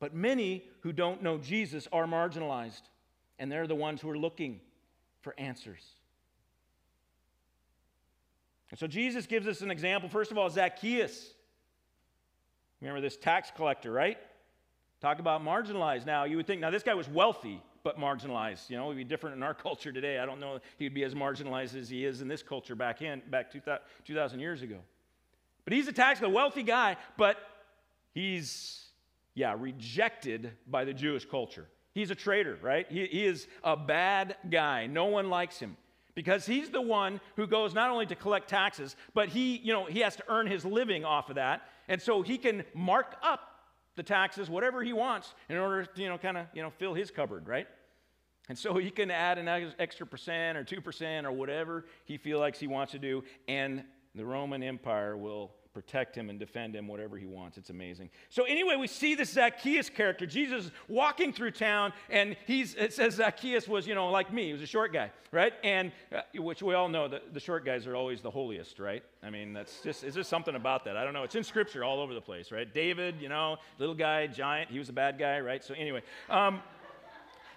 [0.00, 2.80] But many who don't know Jesus are marginalized,
[3.38, 4.60] and they're the ones who are looking
[5.20, 5.84] for answers.
[8.70, 10.08] And so Jesus gives us an example.
[10.08, 11.32] First of all, Zacchaeus.
[12.80, 14.18] Remember this tax collector, right?
[15.00, 16.06] Talk about marginalized.
[16.06, 18.68] Now, you would think, now this guy was wealthy but marginalized.
[18.68, 20.18] You know, would be different in our culture today.
[20.18, 23.22] I don't know he'd be as marginalized as he is in this culture back in
[23.30, 24.78] back 2,000 years ago.
[25.64, 27.36] But he's a tax a wealthy guy, but
[28.14, 28.86] he's,
[29.34, 31.66] yeah, rejected by the Jewish culture.
[31.98, 32.86] He's a traitor, right?
[32.88, 34.86] He, he is a bad guy.
[34.86, 35.76] No one likes him
[36.14, 39.84] because he's the one who goes not only to collect taxes, but he, you know,
[39.84, 41.62] he has to earn his living off of that.
[41.88, 43.40] And so he can mark up
[43.96, 46.94] the taxes, whatever he wants, in order to, you know, kind of, you know, fill
[46.94, 47.66] his cupboard, right?
[48.48, 49.48] And so he can add an
[49.80, 53.82] extra percent or 2% or whatever he feels like he wants to do, and
[54.14, 57.56] the Roman Empire will protect him and defend him, whatever he wants.
[57.56, 58.10] It's amazing.
[58.30, 60.26] So, anyway, we see this Zacchaeus character.
[60.26, 64.48] Jesus walking through town, and he's, it says Zacchaeus was, you know, like me.
[64.48, 65.52] He was a short guy, right?
[65.62, 69.04] And uh, which we all know that the short guys are always the holiest, right?
[69.22, 70.96] I mean, that's just, is there something about that?
[70.96, 71.22] I don't know.
[71.22, 72.72] It's in scripture all over the place, right?
[72.74, 75.62] David, you know, little guy, giant, he was a bad guy, right?
[75.62, 76.02] So, anyway.
[76.28, 76.60] Um,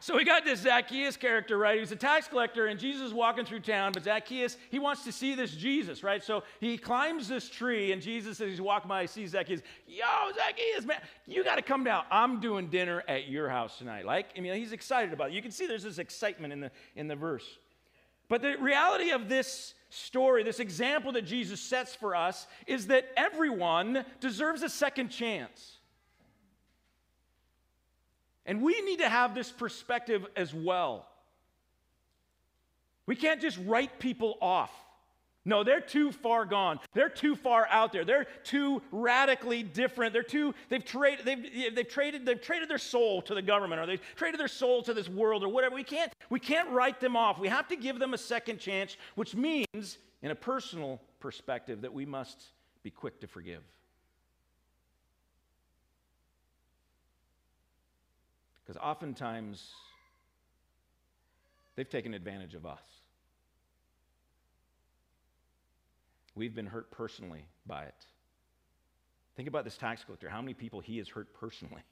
[0.02, 1.80] so we got this Zacchaeus character, right?
[1.80, 5.12] He's a tax collector, and Jesus is walking through town, but Zacchaeus, he wants to
[5.12, 6.24] see this Jesus, right?
[6.24, 9.62] So he climbs this tree, and Jesus, as he's walking by, he sees Zacchaeus.
[9.88, 12.04] Yo, Zacchaeus, man, you got to come down.
[12.10, 14.04] I'm doing dinner at your house tonight.
[14.04, 15.34] Like, I mean, he's excited about it.
[15.34, 17.46] You can see there's this excitement in the, in the verse.
[18.28, 23.06] But the reality of this story, this example that Jesus sets for us, is that
[23.16, 25.78] everyone deserves a second chance.
[28.46, 31.08] And we need to have this perspective as well.
[33.06, 34.72] We can't just write people off.
[35.44, 36.80] No, they're too far gone.
[36.94, 38.06] They're too far out there.
[38.06, 40.14] They're too radically different.
[40.14, 43.88] They're too, they've traded, they've, they've traded, they've traded their soul to the government or
[43.88, 45.74] they've traded their soul to this world or whatever.
[45.74, 47.40] We can't, we can't write them off.
[47.40, 51.94] We have to give them a second chance, which means, in a personal perspective, that
[51.94, 52.44] we must
[52.84, 53.64] be quick to forgive.
[58.72, 59.74] Because oftentimes,
[61.76, 62.80] they've taken advantage of us.
[66.36, 68.06] We've been hurt personally by it.
[69.36, 71.82] Think about this tax collector, how many people he has hurt personally.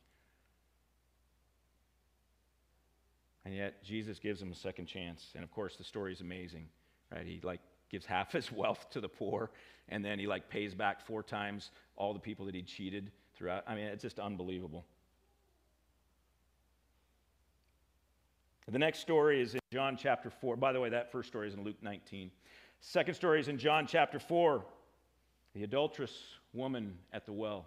[3.45, 5.31] And yet Jesus gives him a second chance.
[5.33, 6.67] And of course the story is amazing.
[7.11, 7.25] Right?
[7.25, 9.49] He like gives half his wealth to the poor
[9.87, 13.63] and then he like pays back four times all the people that he cheated throughout.
[13.65, 14.85] I mean, it's just unbelievable.
[18.71, 20.55] The next story is in John chapter 4.
[20.55, 22.29] By the way, that first story is in Luke 19.
[22.81, 24.63] Second story is in John chapter 4.
[25.55, 26.15] The adulterous
[26.53, 27.65] woman at the well.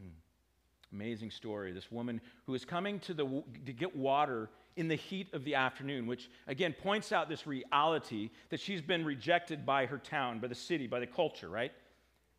[0.00, 0.96] Hmm.
[0.96, 1.72] Amazing story.
[1.72, 5.56] This woman who is coming to, the, to get water in the heat of the
[5.56, 10.46] afternoon, which again points out this reality that she's been rejected by her town, by
[10.46, 11.72] the city, by the culture, right?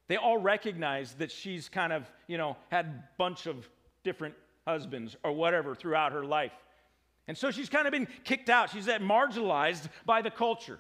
[0.07, 3.69] They all recognize that she's kind of, you know, had a bunch of
[4.03, 4.33] different
[4.67, 6.53] husbands or whatever throughout her life.
[7.27, 8.69] And so she's kind of been kicked out.
[8.69, 10.79] She's that marginalized by the culture.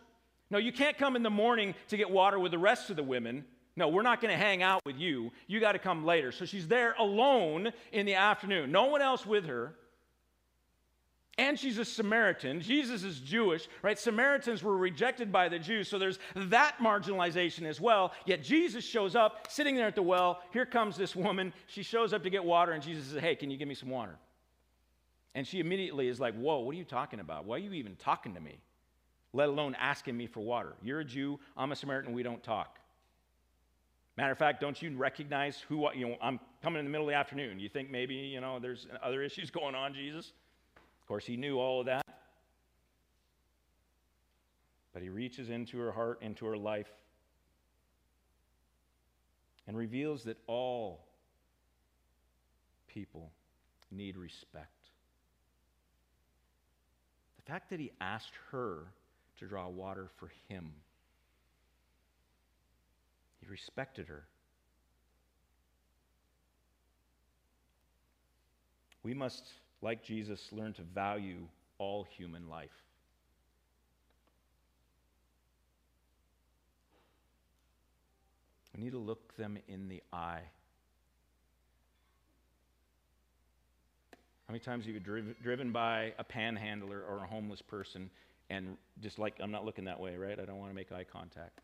[0.49, 3.03] No, you can't come in the morning to get water with the rest of the
[3.03, 3.45] women.
[3.75, 5.31] No, we're not going to hang out with you.
[5.47, 6.31] You got to come later.
[6.31, 9.75] So she's there alone in the afternoon, no one else with her.
[11.37, 12.59] And she's a Samaritan.
[12.59, 13.97] Jesus is Jewish, right?
[13.97, 18.11] Samaritans were rejected by the Jews, so there's that marginalization as well.
[18.25, 20.41] Yet Jesus shows up, sitting there at the well.
[20.51, 21.53] Here comes this woman.
[21.67, 23.89] She shows up to get water, and Jesus says, Hey, can you give me some
[23.89, 24.17] water?
[25.33, 27.45] And she immediately is like, Whoa, what are you talking about?
[27.45, 28.59] Why are you even talking to me?
[29.33, 30.73] Let alone asking me for water.
[30.83, 32.77] You're a Jew, I'm a Samaritan, we don't talk.
[34.17, 37.11] Matter of fact, don't you recognize who, you know, I'm coming in the middle of
[37.11, 37.59] the afternoon.
[37.59, 40.33] You think maybe, you know, there's other issues going on, Jesus?
[41.11, 42.05] Of course, he knew all of that.
[44.93, 46.87] But he reaches into her heart, into her life,
[49.67, 51.03] and reveals that all
[52.87, 53.29] people
[53.91, 54.87] need respect.
[57.35, 58.85] The fact that he asked her
[59.39, 60.71] to draw water for him
[63.41, 64.23] he respected her.
[69.03, 69.51] We must,
[69.81, 72.69] like Jesus, learn to value all human life.
[78.75, 80.41] We need to look them in the eye.
[84.47, 88.09] How many times have you driven, driven by a panhandler or a homeless person
[88.49, 90.37] and just like, I'm not looking that way, right?
[90.39, 91.61] I don't want to make eye contact.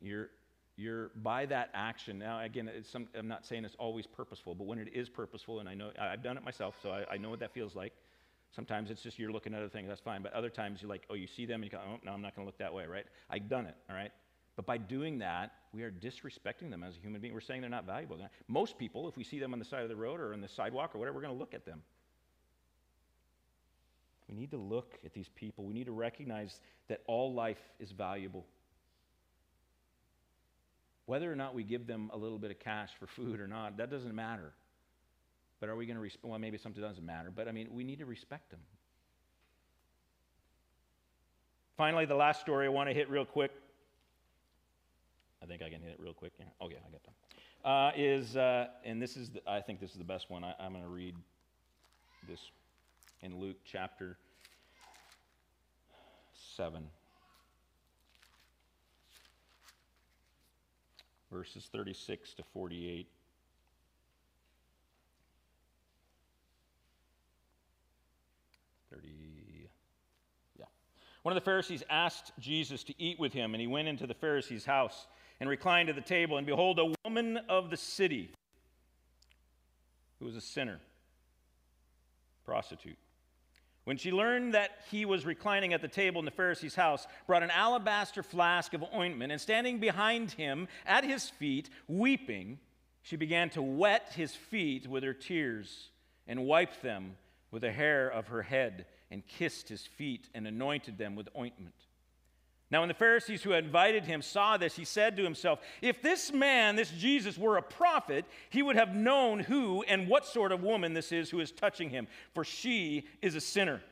[0.00, 0.28] You're,
[0.76, 2.18] you're by that action.
[2.18, 5.68] Now, again, some, I'm not saying it's always purposeful, but when it is purposeful, and
[5.68, 7.92] I know I've done it myself, so I, I know what that feels like.
[8.54, 10.22] Sometimes it's just you're looking at other things, that's fine.
[10.22, 12.22] But other times you're like, oh, you see them and you go, oh, no, I'm
[12.22, 13.06] not going to look that way, right?
[13.30, 14.12] I've done it, all right?
[14.56, 17.34] But by doing that, we are disrespecting them as a human being.
[17.34, 18.18] We're saying they're not valuable.
[18.46, 20.48] Most people, if we see them on the side of the road or on the
[20.48, 21.82] sidewalk or whatever, we're going to look at them.
[24.28, 25.64] We need to look at these people.
[25.64, 28.46] We need to recognize that all life is valuable.
[31.06, 33.76] Whether or not we give them a little bit of cash for food or not,
[33.76, 34.52] that doesn't matter.
[35.60, 36.24] But are we going to respect?
[36.24, 38.60] Well, maybe something doesn't matter, but I mean, we need to respect them.
[41.76, 43.50] Finally, the last story I want to hit real quick.
[45.42, 46.32] I think I can hit it real quick.
[46.38, 46.46] Yeah.
[46.60, 47.14] Oh, yeah, I got them.
[47.64, 50.44] Uh, is, uh, and this is, the, I think this is the best one.
[50.44, 51.16] I, I'm going to read
[52.28, 52.40] this
[53.22, 54.16] in Luke chapter
[56.56, 56.86] 7.
[61.30, 63.08] Verses 36 to 48.
[68.90, 69.68] Thirty,
[70.58, 70.66] yeah.
[71.22, 74.14] One of the Pharisees asked Jesus to eat with him, and he went into the
[74.14, 75.06] Pharisee's house
[75.40, 76.38] and reclined at the table.
[76.38, 78.30] And behold, a woman of the city
[80.18, 80.78] who was a sinner,
[82.44, 82.96] prostitute,
[83.84, 87.42] when she learned that he was reclining at the table in the Pharisee's house, brought
[87.42, 92.58] an alabaster flask of ointment, and standing behind him at his feet, weeping,
[93.02, 95.90] she began to wet his feet with her tears
[96.26, 97.16] and wiped them
[97.50, 101.83] with the hair of her head and kissed his feet and anointed them with ointment.
[102.70, 106.02] Now, when the Pharisees who had invited him saw this, he said to himself, If
[106.02, 110.50] this man, this Jesus, were a prophet, he would have known who and what sort
[110.50, 113.82] of woman this is who is touching him, for she is a sinner.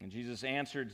[0.00, 0.92] And Jesus answered,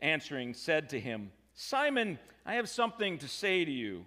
[0.00, 4.06] answering, said to him, Simon, I have something to say to you.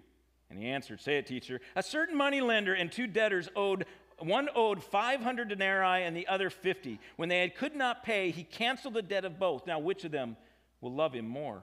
[0.50, 1.60] And he answered, Say it, teacher.
[1.76, 3.86] A certain money lender and two debtors owed
[4.18, 7.00] one owed 500 denarii and the other 50.
[7.16, 9.66] When they had, could not pay, he canceled the debt of both.
[9.66, 10.36] Now, which of them
[10.80, 11.62] will love him more?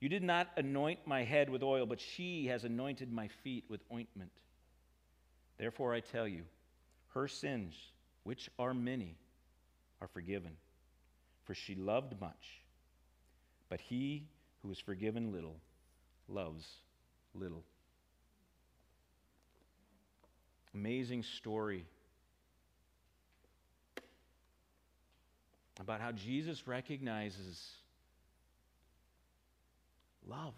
[0.00, 3.80] You did not anoint my head with oil, but she has anointed my feet with
[3.92, 4.32] ointment.
[5.58, 6.42] Therefore, I tell you,
[7.14, 7.74] her sins,
[8.24, 9.16] which are many,
[10.00, 10.52] are forgiven,
[11.44, 12.62] for she loved much.
[13.68, 14.24] But he
[14.62, 15.56] who is forgiven little
[16.28, 16.66] loves
[17.34, 17.62] little.
[20.74, 21.84] amazing story
[25.80, 27.70] about how Jesus recognizes
[30.28, 30.54] love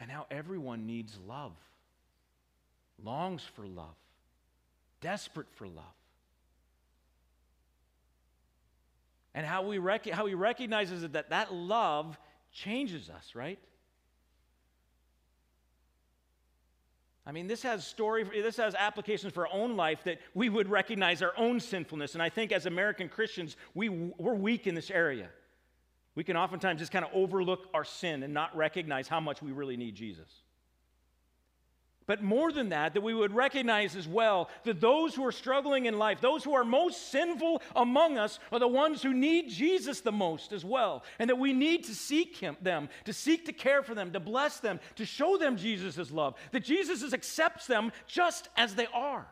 [0.00, 1.52] and how everyone needs love,
[3.04, 3.94] longs for love,
[5.00, 5.84] desperate for love.
[9.34, 12.18] And how, we rec- how he recognizes that that love
[12.52, 13.58] changes us, right?
[17.26, 20.68] I mean, this has story, this has applications for our own life that we would
[20.68, 22.14] recognize our own sinfulness.
[22.14, 25.28] And I think as American Christians, we, we're weak in this area.
[26.14, 29.52] We can oftentimes just kind of overlook our sin and not recognize how much we
[29.52, 30.28] really need Jesus.
[32.10, 35.86] But more than that, that we would recognize as well that those who are struggling
[35.86, 40.00] in life, those who are most sinful among us, are the ones who need Jesus
[40.00, 41.04] the most as well.
[41.20, 44.18] And that we need to seek him, them, to seek to care for them, to
[44.18, 49.28] bless them, to show them Jesus' love, that Jesus accepts them just as they are.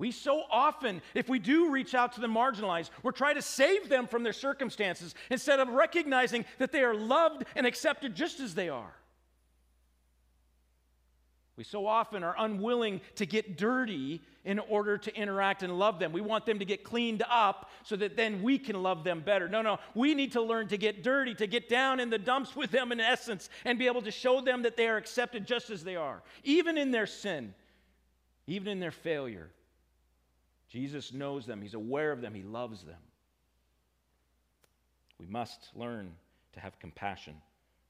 [0.00, 3.90] We so often, if we do reach out to the marginalized, we're trying to save
[3.90, 8.54] them from their circumstances instead of recognizing that they are loved and accepted just as
[8.54, 8.94] they are.
[11.58, 16.12] We so often are unwilling to get dirty in order to interact and love them.
[16.12, 19.50] We want them to get cleaned up so that then we can love them better.
[19.50, 22.56] No, no, we need to learn to get dirty, to get down in the dumps
[22.56, 25.68] with them in essence, and be able to show them that they are accepted just
[25.68, 27.52] as they are, even in their sin,
[28.46, 29.50] even in their failure.
[30.70, 33.00] Jesus knows them, He's aware of them, He loves them.
[35.18, 36.12] We must learn
[36.54, 37.34] to have compassion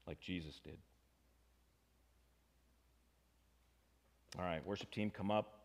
[0.07, 0.77] like Jesus did.
[4.37, 5.59] All right, worship team, come up.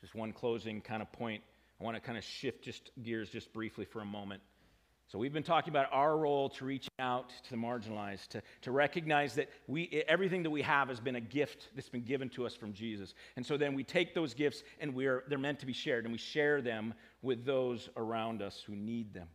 [0.00, 1.42] Just one closing kind of point.
[1.80, 4.42] I want to kind of shift just gears just briefly for a moment.
[5.10, 8.70] So we've been talking about our role to reach out to the marginalized, to, to
[8.70, 12.46] recognize that we everything that we have has been a gift that's been given to
[12.46, 13.14] us from Jesus.
[13.34, 16.12] And so then we take those gifts and we're they're meant to be shared, and
[16.12, 19.26] we share them with those around us who need them.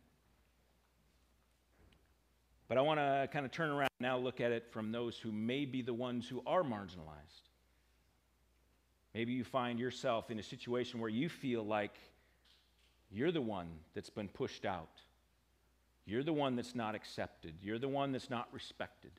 [2.68, 5.30] But I want to kind of turn around now, look at it from those who
[5.30, 7.50] may be the ones who are marginalized.
[9.14, 11.98] Maybe you find yourself in a situation where you feel like
[13.10, 15.02] you're the one that's been pushed out.
[16.06, 17.54] You're the one that's not accepted.
[17.60, 19.10] You're the one that's not respected.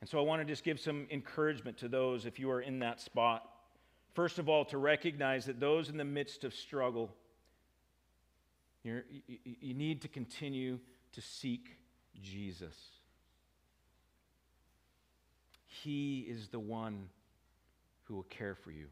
[0.00, 2.78] And so I want to just give some encouragement to those if you are in
[2.78, 3.48] that spot.
[4.14, 7.10] First of all, to recognize that those in the midst of struggle,
[8.82, 10.78] you you need to continue
[11.12, 11.76] to seek
[12.22, 12.76] Jesus.
[15.66, 17.08] He is the one
[18.04, 18.86] who will care for you.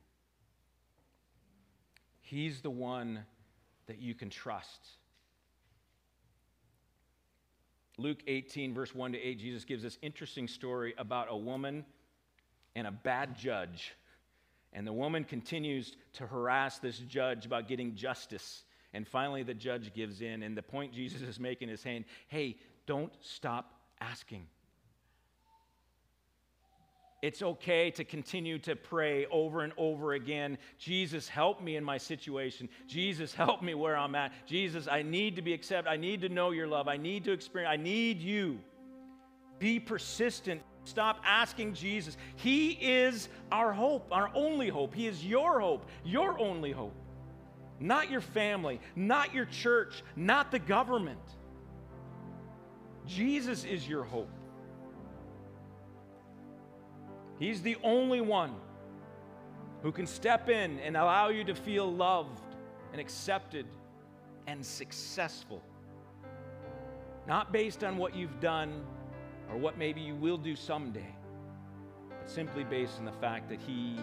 [2.20, 3.24] He's the one
[3.86, 4.80] that you can trust.
[7.96, 11.84] Luke 18, verse 1 to 8, Jesus gives this interesting story about a woman
[12.74, 13.94] and a bad judge.
[14.72, 18.64] And the woman continues to harass this judge about getting justice.
[18.92, 20.42] And finally, the judge gives in.
[20.42, 22.56] And the point Jesus is making is saying, hey,
[22.86, 24.46] don't stop asking.
[27.24, 31.96] It's okay to continue to pray over and over again Jesus, help me in my
[31.96, 32.68] situation.
[32.86, 34.30] Jesus, help me where I'm at.
[34.46, 35.88] Jesus, I need to be accepted.
[35.90, 36.86] I need to know your love.
[36.86, 38.60] I need to experience, I need you.
[39.58, 40.60] Be persistent.
[40.84, 42.18] Stop asking Jesus.
[42.36, 44.94] He is our hope, our only hope.
[44.94, 46.94] He is your hope, your only hope.
[47.80, 51.24] Not your family, not your church, not the government.
[53.06, 54.28] Jesus is your hope.
[57.38, 58.54] He's the only one
[59.82, 62.42] who can step in and allow you to feel loved
[62.92, 63.66] and accepted
[64.46, 65.62] and successful.
[67.26, 68.84] Not based on what you've done
[69.50, 71.14] or what maybe you will do someday,
[72.08, 73.98] but simply based on the fact that He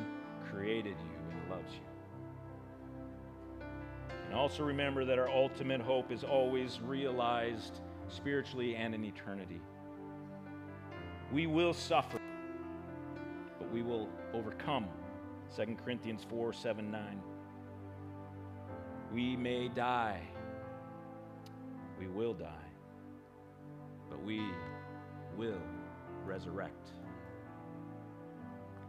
[0.52, 3.66] created you and loves you.
[4.26, 9.60] And also remember that our ultimate hope is always realized spiritually and in eternity.
[11.34, 12.21] We will suffer
[13.82, 14.88] we will overcome.
[15.56, 17.22] 2 Corinthians 4 7 9.
[19.14, 20.22] We may die,
[22.00, 22.48] we will die,
[24.10, 24.42] but we
[25.36, 25.62] will
[26.26, 26.92] resurrect.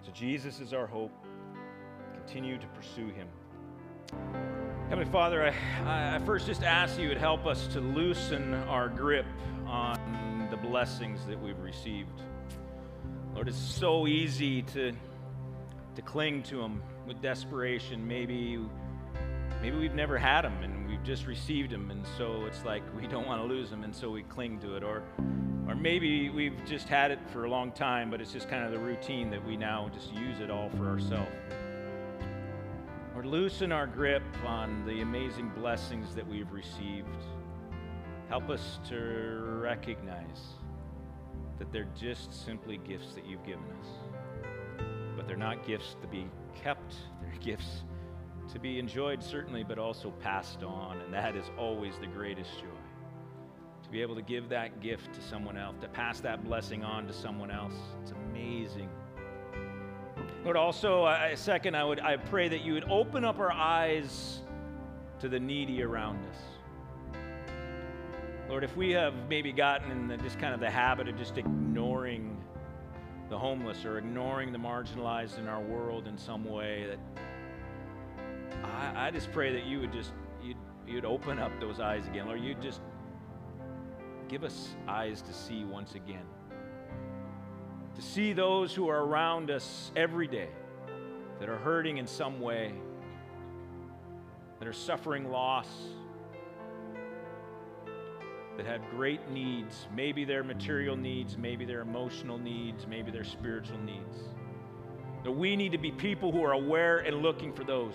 [0.04, 1.12] So Jesus is our hope.
[2.14, 3.28] Continue to pursue him.
[4.88, 5.52] Heavenly Father,
[5.86, 9.26] I, I first just ask you to help us to loosen our grip
[9.66, 12.20] on the blessings that we've received.
[13.34, 14.92] Lord, it's so easy to,
[15.94, 18.06] to cling to them with desperation.
[18.06, 18.58] Maybe,
[19.62, 23.06] maybe we've never had them and we've just received them, and so it's like we
[23.06, 24.84] don't want to lose them, and so we cling to it.
[24.84, 25.02] Or,
[25.66, 28.70] or maybe we've just had it for a long time, but it's just kind of
[28.70, 31.32] the routine that we now just use it all for ourselves.
[33.16, 37.08] Or loosen our grip on the amazing blessings that we've received.
[38.28, 40.61] Help us to recognize
[41.58, 43.86] that they're just simply gifts that you've given us.
[45.16, 46.26] But they're not gifts to be
[46.62, 47.84] kept, they're gifts
[48.52, 51.00] to be enjoyed, certainly, but also passed on.
[51.00, 52.66] And that is always the greatest joy.
[53.84, 57.06] To be able to give that gift to someone else, to pass that blessing on
[57.06, 57.74] to someone else.
[58.02, 58.88] It's amazing.
[60.44, 64.40] Lord, also, I, second, I would I pray that you would open up our eyes
[65.20, 66.51] to the needy around us.
[68.52, 71.38] Lord, if we have maybe gotten in the, just kind of the habit of just
[71.38, 72.36] ignoring
[73.30, 76.98] the homeless or ignoring the marginalized in our world in some way, that
[78.62, 80.12] I, I just pray that you would just
[80.44, 82.42] you'd, you'd open up those eyes again, Lord.
[82.42, 82.82] You'd just
[84.28, 86.26] give us eyes to see once again
[87.96, 90.50] to see those who are around us every day
[91.40, 92.74] that are hurting in some way,
[94.58, 95.68] that are suffering loss,
[98.56, 99.86] that have great needs.
[99.94, 104.18] Maybe their material needs, maybe their emotional needs, maybe their spiritual needs.
[105.24, 107.94] That we need to be people who are aware and looking for those.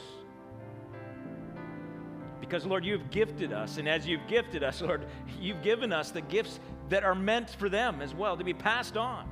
[2.40, 5.06] Because, Lord, you've gifted us, and as you've gifted us, Lord,
[5.40, 8.96] you've given us the gifts that are meant for them as well to be passed
[8.96, 9.28] on.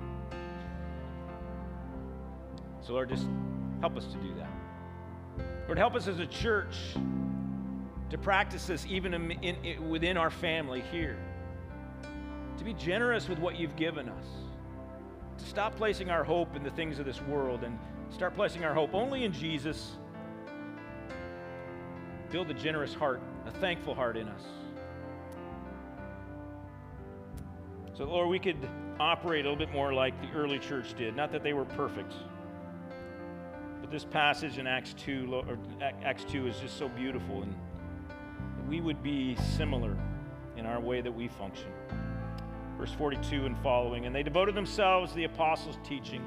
[2.82, 3.26] So, Lord, just
[3.80, 4.49] help us to do that.
[5.67, 6.76] Lord, help us as a church
[8.16, 11.18] to practice this even in, in, in, within our family here.
[12.57, 14.26] To be generous with what you've given us.
[15.39, 17.78] To stop placing our hope in the things of this world and
[18.09, 19.97] start placing our hope only in Jesus.
[22.32, 24.43] Build a generous heart, a thankful heart in us.
[27.97, 31.18] So, Lord, we could operate a little bit more like the early church did.
[31.18, 32.13] Not that they were perfect.
[33.82, 37.53] But this passage in Acts 2, or Acts 2 is just so beautiful, and
[38.68, 39.95] we would be similar
[40.57, 41.68] in our way that we function.
[42.78, 44.05] Verse 42 and following.
[44.05, 46.26] And they devoted themselves to the apostles' teaching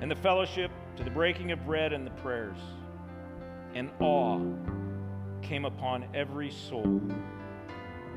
[0.00, 2.58] and the fellowship, to the breaking of bread and the prayers.
[3.74, 4.40] And awe
[5.42, 7.00] came upon every soul,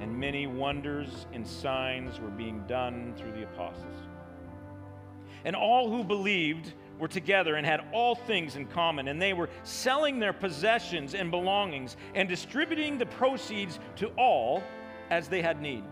[0.02, 3.98] and many wonders and signs were being done through the apostles.
[5.46, 9.50] And all who believed were together and had all things in common, and they were
[9.64, 14.62] selling their possessions and belongings and distributing the proceeds to all
[15.10, 15.84] as they had need.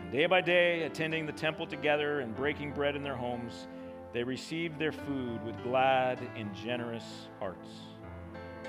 [0.00, 3.66] And day by day, attending the temple together and breaking bread in their homes,
[4.12, 7.04] they received their food with glad and generous
[7.40, 7.68] hearts,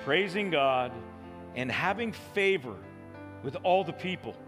[0.03, 0.91] praising God
[1.55, 2.75] and having favor
[3.43, 4.35] with all the people.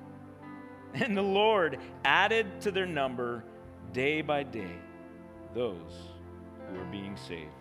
[0.93, 3.43] And the Lord added to their number
[3.91, 4.77] day by day
[5.53, 5.91] those
[6.70, 7.51] who are being saved.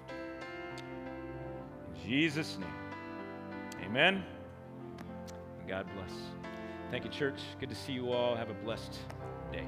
[1.95, 4.25] In Jesus' name, amen.
[5.69, 6.13] God bless.
[6.91, 7.41] Thank you, church.
[7.59, 8.37] Good to see you all.
[8.37, 8.99] Have a blessed
[9.53, 9.67] day.